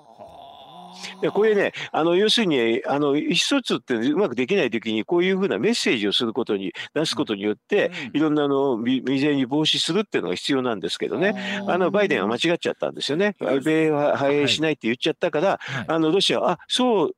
[1.21, 17.11] でこれね、あの要するにあの意思疎通ってうまくできないときに、こういうふうなメッセージをすることに、出すことによって、いろんなの未然に防止するっていうのが必要なんですけどね、あのバイデンは間違っちゃったんですよね、米は派兵しないって言っちゃったから、はい、あのロシアは、あそう、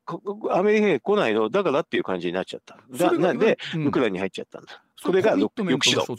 [0.51, 2.77] アメリカ兵来ないの、だからっていう感じになっちゃった。
[2.91, 4.81] だなんで、ウクライナに入っちゃったんだ。
[5.03, 6.05] これが抑止度。
[6.05, 6.17] そう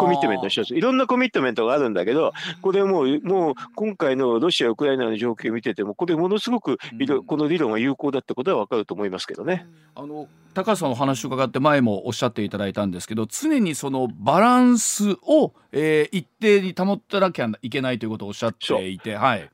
[0.00, 0.74] コミットメントの一つ。
[0.74, 6.78] いろんなコミットメントがあるんだけど、これもう、もう今回のロシア、ウクライナの状況を見てても、これものすごく、
[7.26, 9.66] この理論が有効だってことは分かると思いますけどね。
[9.94, 19.48] あの高橋さんの話を伺って前もおっしゃっていただいたんですけど常にそのバランスを、えー、一定に保ってなきゃいけないということをおっしゃっていて、はい、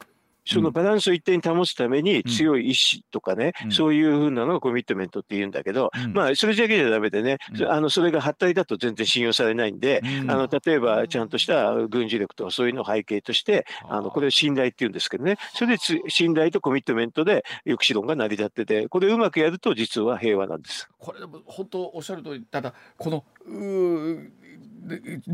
[0.46, 15.36] そのバランスを一定に保つために強い意志とかね、うん、そういうふうなのがコミットメントって言うんだけど、うん、まあそれだけじゃダメでね、うん、あのそれがはったりだと全然信用されないんで、あの例えばちゃんとした軍事力とかそういうのを背景としてあのこれを信頼っていうんですけどね。
[15.54, 20.88] それで信頼とコミットメントで抑止論が成り立っててこれうまくやると実は平和なんです。
[20.98, 23.24] これでも本当おっしゃる通りただこの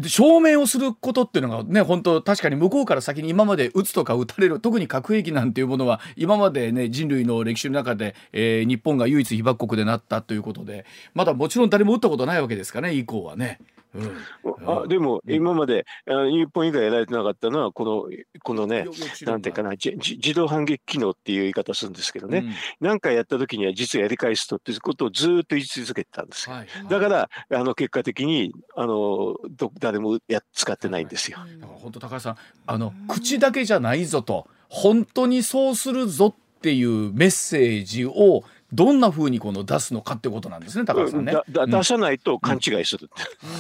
[0.07, 13.59] 証明をすることっていうのがね本当確かに向こうから先に今まで撃つとか撃たれる特に核兵器なんていうものは今までね人類の歴史の中で、えー、日本が唯一被爆国でなったということでまだもちろん誰も撃ったことないわけですかね以降はね。
[13.95, 18.05] うん、あでも今まで、うん、日本以外やられてなかったのはこの
[18.43, 18.87] このね
[19.23, 22.45] なんていうかな自動反撃機能っていう言い方するんですけどね。
[22.81, 31.39] 何、うん、かやった時には実はやり返すとっていうことをずっと言い続けてたんですはい、だからあの結果的にあのど誰もや使ってないんですよ。
[31.39, 41.35] だから本当高橋さんあの口だけじゃないぞと本当にそうするぞっていうメッセージをどんなふうにこの出すのかってことなんですね高橋さんね。
[41.49, 43.11] 出さないと勘違いする、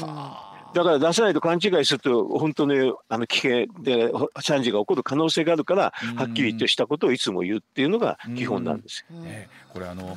[0.02, 0.08] うん。
[0.08, 9.20] うんだから出さないと勘違いすると本当にあの危険で惨事が起こる可能性があるからはっきりとしたことをいつも言うっていうのが基本なんですよ。
[9.20, 10.16] ね、これあの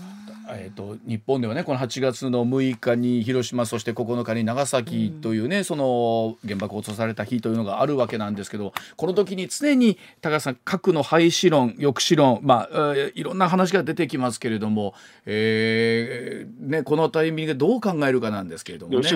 [0.50, 14.94] えーと、日本ではねこの8月の6日に広島そして9日に長崎というね、う、その原爆を落とされた日というのがあるわけなんですけどこの時に常に高橋さん核の廃止論抑止論まあいろんな話が出てきますけれども、
[15.26, 19.10] えーね、このタイミングでどう考えるかなんですけれどもね。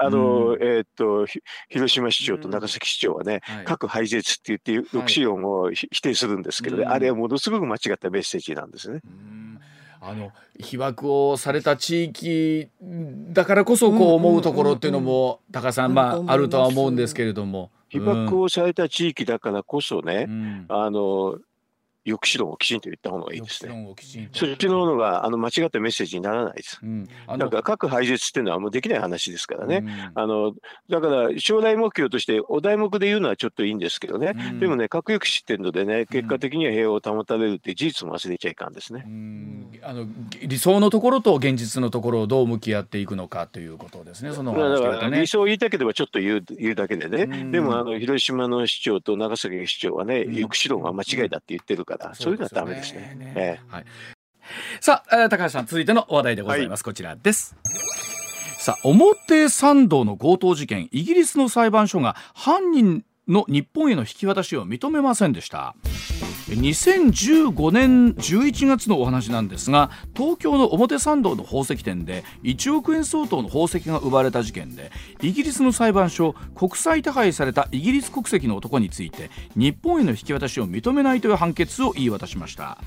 [0.00, 1.26] あの、うん、え、っと
[1.68, 9.00] 広島市長と長崎市長はね、うんはい、核廃絶って言って抑止論を否定するんですけど、ね、あれはものすごく間違ったメッセージなんですね。
[10.00, 12.68] あの被爆をされた地域
[13.32, 17.70] だからこそこう思うところっていうのも高さんまああるとは思うんですけれども。
[17.88, 21.38] 被爆をされた地域だからこそね、うん、あの
[22.06, 23.94] 抑止論をきちんと言った方がいいですね。
[24.32, 26.78] そっちの方があの間違ったメッセージにならないです。
[26.82, 29.78] うん、だから核廃絶っていうのはもうできない話ですからね。
[29.78, 30.54] うん、あの
[30.90, 34.34] だから将来目標としてお題目で言うのはちょっといいんですけどね。
[34.36, 39.06] うん、でもね核抑止っていうのでね結果的には平和を保たれるって事実も忘れちゃいかんですね。
[39.82, 40.06] あの
[40.42, 44.32] 理想のところと現実のところをどう向き合っていくのかということですね。
[44.32, 44.52] その、
[45.10, 47.50] ね、理想を言いたければちょっと言う言うだけでね。
[47.50, 53.16] でもあの広島の市長と長崎市長はね抑止論は間違いだって言ってるから、そういうのはダメですね。
[53.18, 53.84] ねえー、はい。
[54.80, 56.80] さあ、高橋さん、続いての話題でございます。
[56.80, 57.56] はい、こちらです。
[58.58, 65.74] さあ、表参道の強盗事件、イギリスの裁判所が犯人の日本への引き渡しを認めませんでした。
[66.48, 82.78] 2015年11月のお話なんですが東京の表参道の宝石店で1億円相当の宝石が奪われた事件でイギリスの裁判所国際手配されたイギリス国籍の男について日本への引き渡しを認めないという判決を言い渡しました。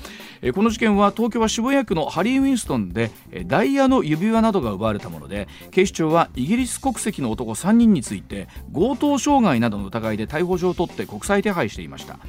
[0.54, 3.10] この事件は東京は渋谷区のハリー・ウィンストンで
[3.46, 12.20] ダイヤの指輪などが奪われたもので警視庁はイギリス国籍の男3人について強盗傷害などの疑いで逮捕状を取って国際手配していました。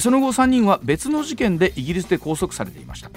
[0.00, 3.10] その後3人は別の事件でイギリスで拘束されていました。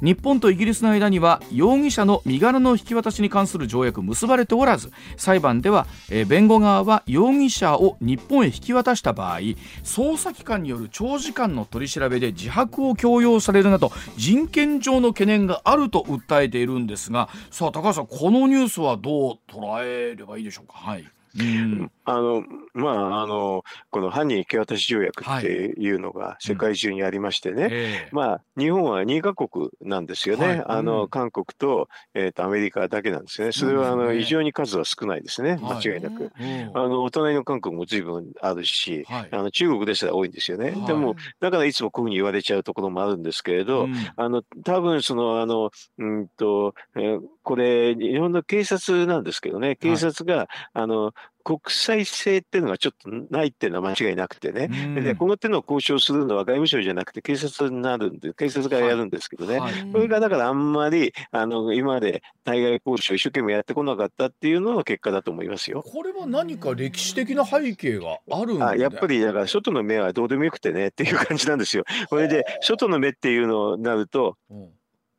[0.00, 9.38] 日本とイギリスの間には容疑者の身柄の引き渡しに関する条約結ばれておらず裁判では、え弁護側は容疑者を日本へ引き渡した場合
[9.82, 20.74] 捜査機関による長時間の取り調べで自白を強要されるなど人権上の懸念があると訴えているんですがさあ高橋さんこのニュースはどう捉えればいいでしょうか？
[20.74, 21.04] はい。
[21.38, 25.88] うん、あのまああのこの犯人引き渡し条約ってい。
[25.90, 28.08] うのが世界中にありましてね、はいうんえ。
[28.10, 33.52] ー、まあ日本は2カ国なんですよね、はい、あの韓国と,、えーと、アメリカだけなんですね。
[33.52, 35.58] それはあの、異常に数は少ないですね。
[35.60, 36.32] 間違いなく、
[36.74, 49.76] あのお隣の韓国も随分あるし、あの中国ですら多いんですよね、でもだからいつもこういうふうに言われちゃうところもあるんですけれど、あの多分そのあのうんと、えー、これ日本の警察なんですけどね。
[49.76, 51.12] 警察が、はい、あの
[51.48, 54.68] 国際性っていうのがちょっとないっていうのは間違いなくてね、
[55.00, 59.72] でこの手の交渉するのは外務省じゃなくて警察になるんで、警察がやるんですけどね、はい。
[59.72, 65.82] はい、それがだからあんまりあの今まで対外交渉一生懸命やってこなかったっていうのが結果だと思いますよ。
[65.82, 71.84] これは何か歴史的な背景があるんあやっぱりだから外の目はどうでもよくてねっていう感じなんですよ。
[72.10, 74.68] これで外の目っていうのになると、うん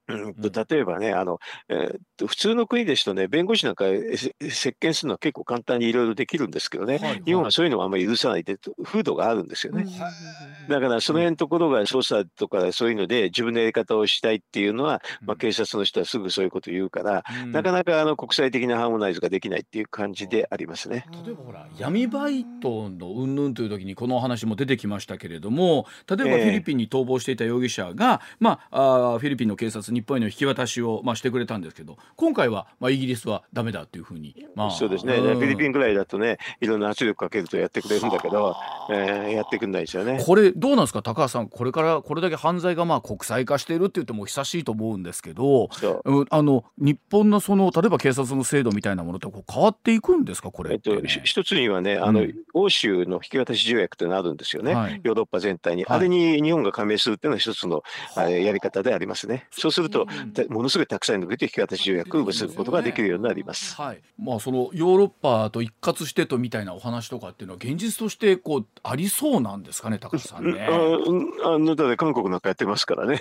[0.10, 0.34] うん。
[0.36, 1.39] と例えばね、あの、
[1.70, 3.86] えー、っと普通の国ですとね、弁護士なんか
[4.49, 9.86] 接見するのは結構簡単にいろいろできるんですけどね、はいはい、日本はそういうのはあんまり許さないで、風土があるんですよね。
[10.68, 21.05] だからその辺のところが捜査とかそういうので自分のやり方をしたいっていうのは、まあ、警察の人はすぐそういうことを言うから、うん、なかなかあの国際的なハーモナイズができないっていう感じでありますね。
[21.26, 38.56] 例えばほら、闇バイトの云々という時にこの話も出てきましたけれども、例えばフィリピンに逃亡していた容疑者が、えー、まあ、あフィリピンの警察、日本への引き渡しを、まあ、してくれたんですけど今回は、まあ、イギリスはダメだというふうに、まあ、そうですね、うん、フィリピンぐらいだとねいろんな圧力かけるとやってくれるんだけど、
[38.89, 40.24] えー、やってくんないですよね。
[40.26, 41.02] これどうなんですか？
[41.02, 45.70] 高橋さんこれからこれだけ犯罪がまあ国際化しているって言っても久しいと思うんですけど
[46.30, 50.52] あの日本のその例えば警察の制度みたいなものってこう変わっていくんですか？
[50.52, 57.84] これ、ね、えっと、一つにはねあの、うん、欧州の引き渡し条約ってのあるんですよね、はい、ヨーロッパ全体に、はい、あれに日本が加盟するっていうのは一つの、
[58.16, 59.47] はい、やり方でありますね。
[59.52, 60.08] そうすると、
[60.50, 63.76] ものすごいたくさんの国と引き渡し条約を結ぶことができるようになります。
[63.76, 64.02] はい。
[64.22, 70.68] まあそのヨーロッパと一括してとみたいなお話とかっていうのは現実としてこうありそうなんですかね高橋さんね。
[70.70, 73.20] ああのだって韓国なんかやってますからね。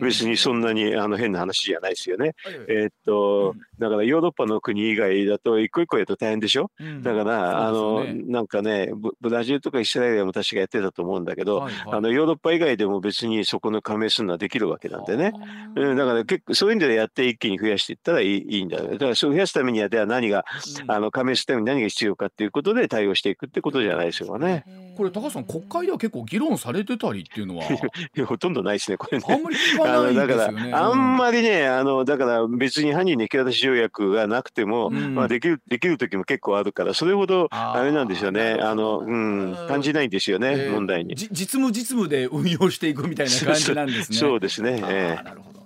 [0.00, 2.34] 別にそんなにあの変な話じゃないですよね。
[2.68, 6.70] えー、っと、うん、だからヨーロッパの国以外だと一個一個やると大変でしょ？
[6.78, 8.90] うん、だから、ね、あのなんかね
[9.20, 15.32] ブラジルとかイスラエルは私がやってたと思うんだけど、あのヨーロッパ以外でも別にそこの加盟するのはできるわけなんでね。
[15.76, 20.44] うん、だから結構そういう意味でやって一気に増やしていったらいいいいんだよだからそう増やすためにはでは何が、
[20.82, 24.64] うん、あの加盟するために何が必要かっていうことで対応していくってことじゃないでしょうかね。
[24.96, 27.64] これ高橋さん国会では結構議論されてたりって いうのは
[28.26, 29.24] ほとんどないですねこれね。
[29.28, 30.72] あんまり聞かないですよね。
[30.72, 41.14] あんまりねあのだから別に犯人に引き渡し条約がなくても、うん、まあできるできる時も結構あるからそれほどあれなんですよねあのうん感じないんですよね、えー、問題に。
[41.14, 44.18] 実務実務で運用していくみたいな感じなんですね。
[44.18, 44.82] そうですね。
[44.86, 45.63] えー、なるほど。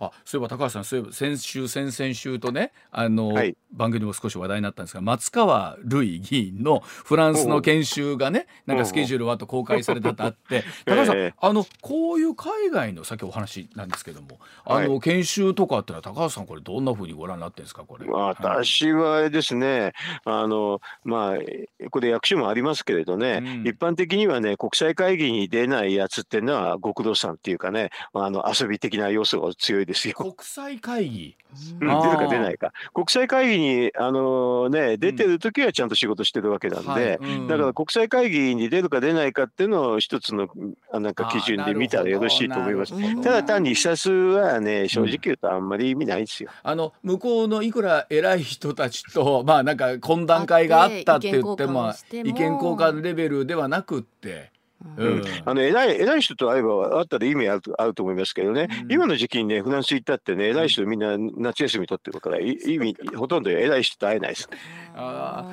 [0.00, 18.06] あそういえば高橋さんそういえば先週先々週とねあの、はい、番組でも少し話題になったんですが松川るい議員のフランスの研修がねなんかスケジュールはと公開されたとあって 高橋さん、えー、あのこういう海外のさっきお話なんですけどもあの、はい、研修とかってのは高橋さんこれどんなふうにご覧になってんですかこれ。
[18.06, 19.92] 私はですね
[20.24, 30.14] あのまあこれ役所もありますけれどね、うん、一般的にはね国際会議に出ないやつっていうのは極道さんっていうかねあの遊び的な要素が強いですよ。
[30.14, 31.36] 国際会議、
[31.72, 32.72] うん、出るか出ないか。
[32.92, 37.16] 国際会議にあのね出てる時はちゃんと仕事してるわけなんで、はい。
[37.16, 40.48] うん、だから国際会議に出るか出ないかっていうのを一つの
[40.92, 43.22] なんか基準で見たらよろしいと思います。
[43.22, 46.50] ただ単に視察はね正直言うとあんまり意味ないですよ。
[46.62, 51.92] あの向こうのいくら偉い人たちと まあなんか懇談会があったって言っても。
[52.12, 54.50] 意見交換レベルではなくって。
[54.98, 64.48] うん、あの偉い偉い人と会えば会ったら意味あるあると思いますけどね、うん、今の時期にねフランス行ったってね偉い人みんな夏休み取ってるから 意味ほとんど偉い人と会えないです。
[64.94, 65.46] あ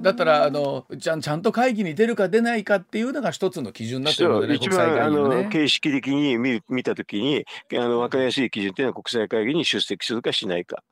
[0.00, 10.82] だったらあのちゃんちゃんと会議に出るか出ないかっていうのが一つの基準だということで、ね、一番、ね、あの形式的に見見たときにあの分かりやすい基準っていうのは国際会議に出席するかしないか。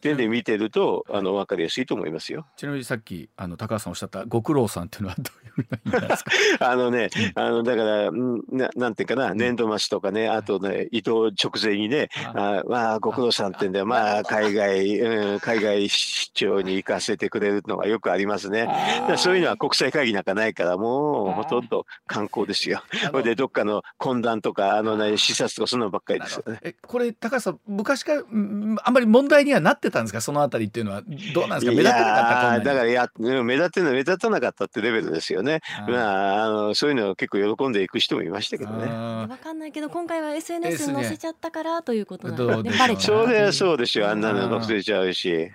[0.00, 2.46] 点で見てるとあの分かりやすいと思いますよ。
[2.56, 6.30] ちなみにさっきあの高橋さんおっしゃったご苦労さんっていうのはどういう意味ですか？
[6.70, 18.68] あのねあのだからななんていうかな年度末とかねあとね移動直前にねあまあご苦労さんってんでまあ海外、うん、海外出張に行かせてくれるのがよくありますね。
[19.16, 22.82] そういうのは国際会議なんかないからもうほとんど観光ですよ。
[23.24, 26.58] でどっかの懇談とかあの、ね、視察とかそんなのばっかりですよね。
[26.62, 30.20] えこれ高橋さん昔からあんまり問題にはなってってたんですか？
[30.20, 31.02] そのあたりっていうのは
[31.34, 31.72] どうなんですか？
[31.72, 32.64] 目立ってなかった？
[32.64, 35.60] だからいや目立って目立たなかったってレベルですよね。
[35.88, 38.86] まああのそういうのを結構喜んでいく人もいましたけどね。
[38.86, 43.26] わかんないけど今回は SNS に載せちゃったからということなんで、ね、バレちゃう。
[43.26, 44.08] それはそうですよ。
[44.08, 45.50] あんなの載せちゃうし。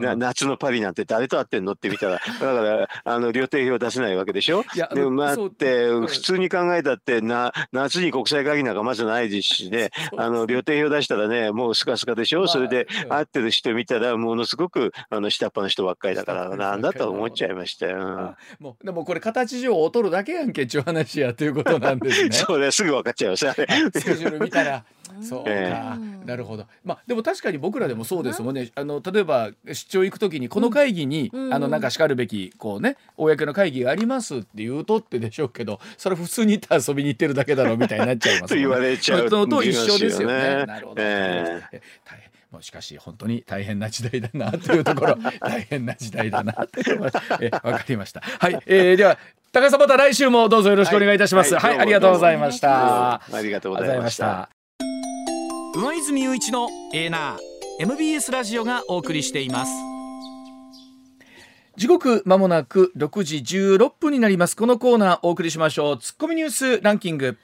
[0.00, 4.64] な夏のパリなんて誰と会ってんのって見たらだからあの料亭表出せないわけでしょ？
[4.74, 9.90] いやでも待って普通に考えたってな夏に国際会議なんかまずないですしね。
[10.16, 18.36] あの料亭表出したらねもうスカスカでしょ、まあ、それで会ってる人見たらものすごくあの下っ端の人ばっかりだからなんだと思っちゃいましたよ。
[18.58, 22.30] もうでもこれ形上劣るだけやんけっちゅう話やということなんですね。
[22.32, 23.54] そうねすぐ分かっちゃいますね。
[23.94, 24.84] スケジュール見たら
[25.22, 26.66] そうか、えー、なるほど。
[26.84, 28.70] まあでも確かに僕らでもそうですもんね。
[28.74, 38.62] あの例えば出張行くときにこの会議に、うん、あのなんかしかるべきこうね公の会議がありますって言うとってでしょうけど、それ普通に行って遊びに行ってるだけだろうみたいになっちゃいます、ね。
[38.62, 40.64] と 言われちゃうのと一緒ですよね。
[40.66, 41.02] なるほど。
[41.02, 42.23] えー、大変。
[42.54, 49.18] もしかし本当に大変な時代だなというところ 大変な時代だなってわかりましたはい、えー、では
[49.50, 51.54] 高さまた来週もどうぞよろしくお願いいたします。
[51.54, 53.14] はい、はい、ありがとうございました。
[53.14, 54.50] ありがとうございました。
[55.76, 59.72] 上泉雄一のエーナー MBS ラジオがお送りしています。
[61.76, 64.56] 時刻まもなく6時16分になります。
[64.56, 65.98] このコーナーお送りしましょう。
[65.98, 67.38] ツッコミニュースランキング。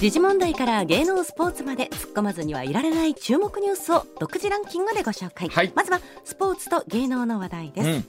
[0.00, 8.04] 時事問題から芸能スポーツまで突っ込まずにはいられない注目ニュースを独自ランキングでご紹介、はい、まずはスポーツと芸能の話題です、うん、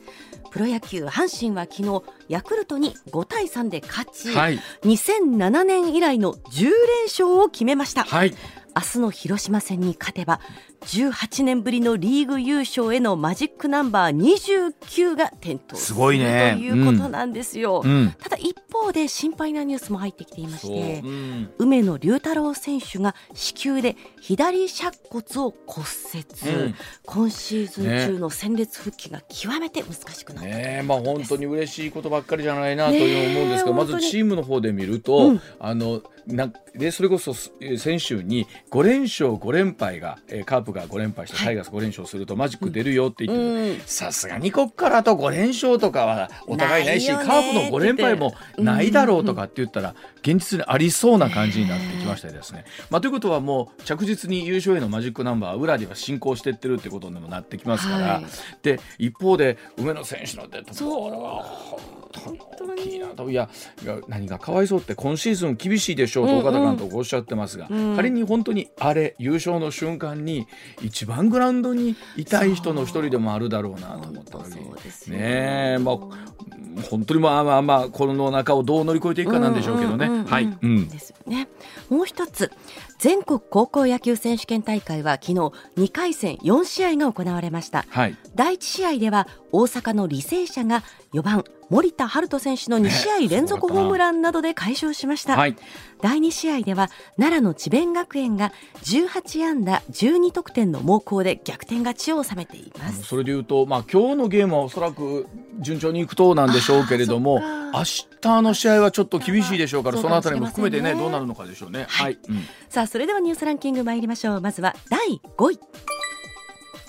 [0.51, 6.71] プロ野球阪神は昨日ヤクルトに5対3で勝ち、はい、2007年以来の10連
[7.07, 8.35] 勝を決めました、はい、
[8.75, 10.39] 明日の広島戦に勝てば
[10.81, 21.09] 18年ぶりのリーグ優勝へのマジックナンバー29が点灯すごいねということなんですよ、うん、ただ一方で心配なニュースも入ってきていまして、う。
[21.09, 30.83] ん、梅野龍太郎選手が子宮で左尺骨を骨折、うん、今シーズン中の戦列復帰が極めて難しくなってね。
[30.85, 43.35] まあ本当に嬉しいことばっかりじゃないなという思うんですけど、まずチームの方で見ると、あのなでそれこそ先週に5連勝5連敗が、えー、カープが5連敗してタイガース5連勝するとマジック出るよって言
[43.73, 52.65] ってさすがにこっからと5連勝とかはお互いないしカープの5連敗もないだろうとかって言ったら現実にありそうな感じになってきましてですね。
[52.89, 58.25] まあ、ということはもう着実に優勝へのマジックナンバー裏では進行していってるってことにもなってきますから、はい、
[58.61, 61.45] で一方で梅野選手のデッドボールは
[62.15, 62.79] 本当に。
[62.79, 63.49] いいなといや
[64.07, 67.89] 何がかわいそうって今シーズン厳しいでしょうと岡田監督おっしゃってますが、うん。
[67.89, 70.47] うん、仮に本当にあれ優勝の瞬間に
[70.81, 74.55] 一番グラウンドにいたい人の一人でもあるだろうなと思った時
[75.07, 75.77] にね。
[75.79, 75.97] まあ
[76.89, 80.23] 本当にまあまあまあこの中をどう乗り越えていくかなんでしょうけどね。
[80.25, 81.49] はい、うん、ですよね。
[81.89, 82.51] もう一つ
[82.99, 85.33] 全国高校野球選手権大会は昨日
[85.77, 90.83] 2回戦4試合が行われました、はい、第1試合では大阪の履正社が
[91.13, 95.55] 4番森田遥人選手の2試合連続ホームランなどで快勝しました、はい、
[96.01, 98.51] 第2試合では奈良の智弁学園が
[98.83, 103.03] 18安打12得点の猛攻で逆転勝ちを収めています。
[103.03, 105.27] それでいうと、まあ、今日のゲームはおそらく
[105.59, 107.39] 順調にいくとなんでしょうけれども
[107.73, 107.83] 明
[108.21, 111.85] 日の試合はちょっと厳しいでしょうからそのあたりも含めてねどうなるのかでしょうね。
[111.87, 114.41] はい、はいうん、さあそれではニュースランキング参りましょう。
[114.41, 115.59] まずは第5位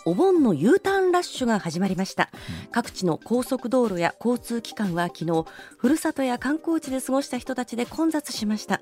[0.05, 2.31] お盆の U ターンラッシュが始まりました、
[2.65, 5.45] うん、各地の高速道路や交通機関は昨日
[5.77, 8.81] ふるさとや観光地で過ごした人たちで混雑しました。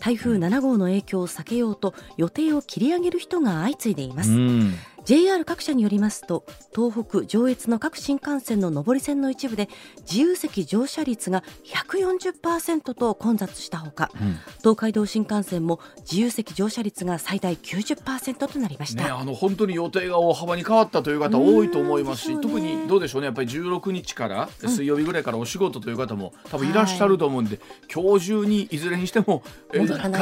[0.00, 4.74] 台風7号の影響を避けようと予定を切り上げる人が相次いでいます、うん
[5.04, 6.44] JR 各社によりますと
[6.74, 9.68] 東北上越の各新幹線の上り線の一部で
[10.00, 29.80] 自由席乗車率が140%と混雑したほか、うん、東海道新幹線も自由席乗車率が最大90%となりました、ね、あの本当に予定が大幅に変わったという方多いと思いますし、ね、特にどうでしょうねやっぱり16日から水曜日ぐらいからお仕事という方も多分いらっしゃると思うんで、はい、今日中にいずれにしても帰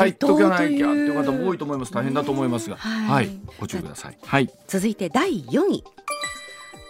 [0.08, 1.92] っとかなきゃっていう方も多いと思います。
[1.92, 3.30] 大変だと思いますが、はい、はい、
[3.60, 4.18] ご注意ください。
[4.24, 5.84] はい続いて第4位。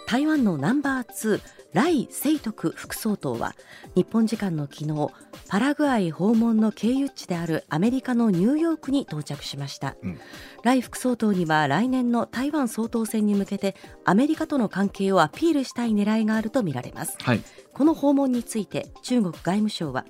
[0.07, 1.41] 台湾のナンバー2
[1.73, 3.55] 来清徳副総統は
[3.93, 5.09] 日本時間の昨日
[5.49, 10.19] パラグアイ訪問の経由地であるアメリカのニューヨークに到着しました、うん、
[10.63, 13.75] 来副総統には来年の台湾総統選に向けて
[14.05, 17.41] アメリカとの関係をアピールしたい狙いがあるとみられます、はい、
[17.73, 20.05] この訪問について中国外務省は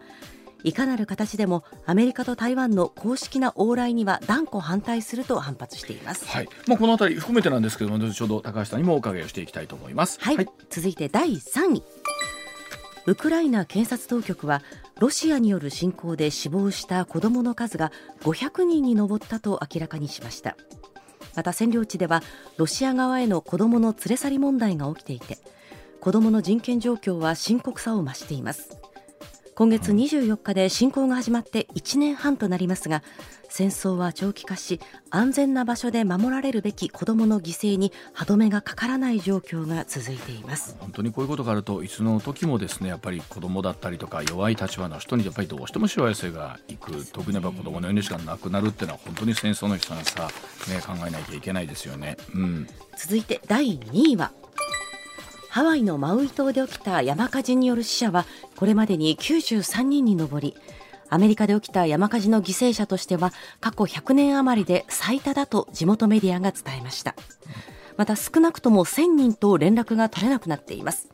[0.63, 6.25] いかなる形でもアメリカと台湾の公式な往来には断固反対すると反発しています。
[6.27, 6.49] はい。
[6.67, 10.19] まあこのあたり含めてなんですけども、後ほど高橋さんにもお伺いをしていきたいと思います。
[10.21, 10.37] はい。
[10.37, 11.83] はい、続いて第3位。
[13.05, 14.61] ウクライナ検察当局は
[14.99, 17.91] ロシアによる侵攻で死亡した子どもの数が
[18.21, 20.55] 500人に上ったと明らかにしました
[21.35, 22.23] また占領地では
[22.57, 25.37] ロシア側への子どもの連れ去り問題が起きていて
[25.99, 28.77] 子どもの人権状況は深刻さを増しています
[29.55, 33.03] 今月24日で侵攻が始まって1年半となりますが
[33.49, 34.79] 戦争は長期化し
[35.11, 40.75] 安全な場所で守られるべき子どもの犠牲に歯止めがかからない状況が続いています。
[40.79, 50.29] 本当にこういうことがあるといつの時もですねやっぱり子どもだったりとか弱い立場の人にやっぱりどうしてもしわ寄せがいく特にやっぱ子どもの命がなくなるっていうのは本当に戦争の悲惨さ、
[50.67, 54.31] ね、考えなきゃいけないですよね、うん、続いて第2位は
[55.53, 58.25] ハワイのマウイ島で起きた山火事による死者は
[58.55, 60.55] これまでに93人に上り
[61.11, 67.13] アメリカで起きた山火事の犠牲者としては過去100年余りで最多だと地元メディアが伝えました。
[67.97, 71.09] また少なくとも1000人と連絡が取れなくなっています。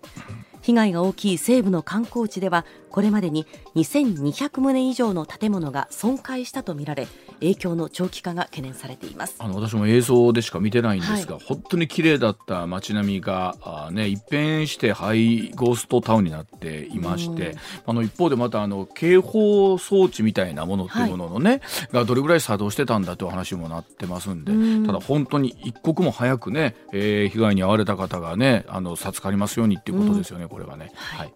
[0.61, 7.09] 被害が大きい西部の観光地ではこれまでに2200棟以上の建物が損壊したとみられ
[7.41, 9.35] 影響の長期化が懸念されています。
[9.39, 21.59] あの私も映像でしか見てないんですが、はい、本当に綺麗だった街並みがあ、ね、一変してハイゴーストタウンになっていまして、あの一方でまたあの警報装置みたいなものっていうもののね、はい、
[21.93, 24.85] がどれぐらい作動してたんだという話もなってますんで、ん。
[24.85, 30.91] ただ本当に一刻も早くね、えー、被害に遭われた方がねあの授かりますようにっていうことですよね、これはね。
[30.95, 31.33] はい、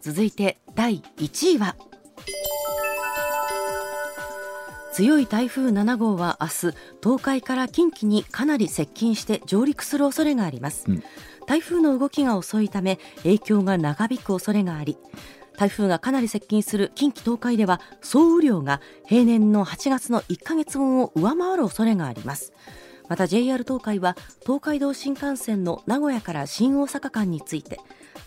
[0.00, 1.76] 続いて第1位は
[4.96, 6.52] 強い台風7号は明日
[7.02, 11.02] 東海から近畿にかなり接近して上陸する恐れがあります、うん、
[11.46, 14.96] 台風の動きが遅いため影響が長引く恐れがあり
[15.58, 22.54] 台風がかなり接近する近畿東海では総雨量が平年の8月の1ヶ月分を上回る恐れがあります。
[23.08, 27.78] また JR 東海は東海道新幹線の名古屋から新大阪間について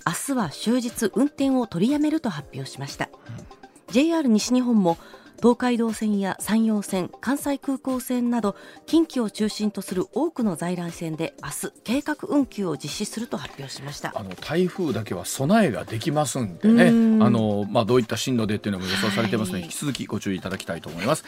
[0.08, 4.98] 明日は終日運転を取りやめると発表しました、うん、JR 西日本も
[5.40, 14.12] 東海道線や山陽線関西空港線など近畿を中心とする多くの在来線で明日計画運休を実施すると発表しました。
[14.16, 16.88] あの台風だけは備えができますんでね。
[17.24, 21.24] あの、まあ、どういった進路でっていうのも予想されてますので、はい、引き続きご注意いただきたいと思います。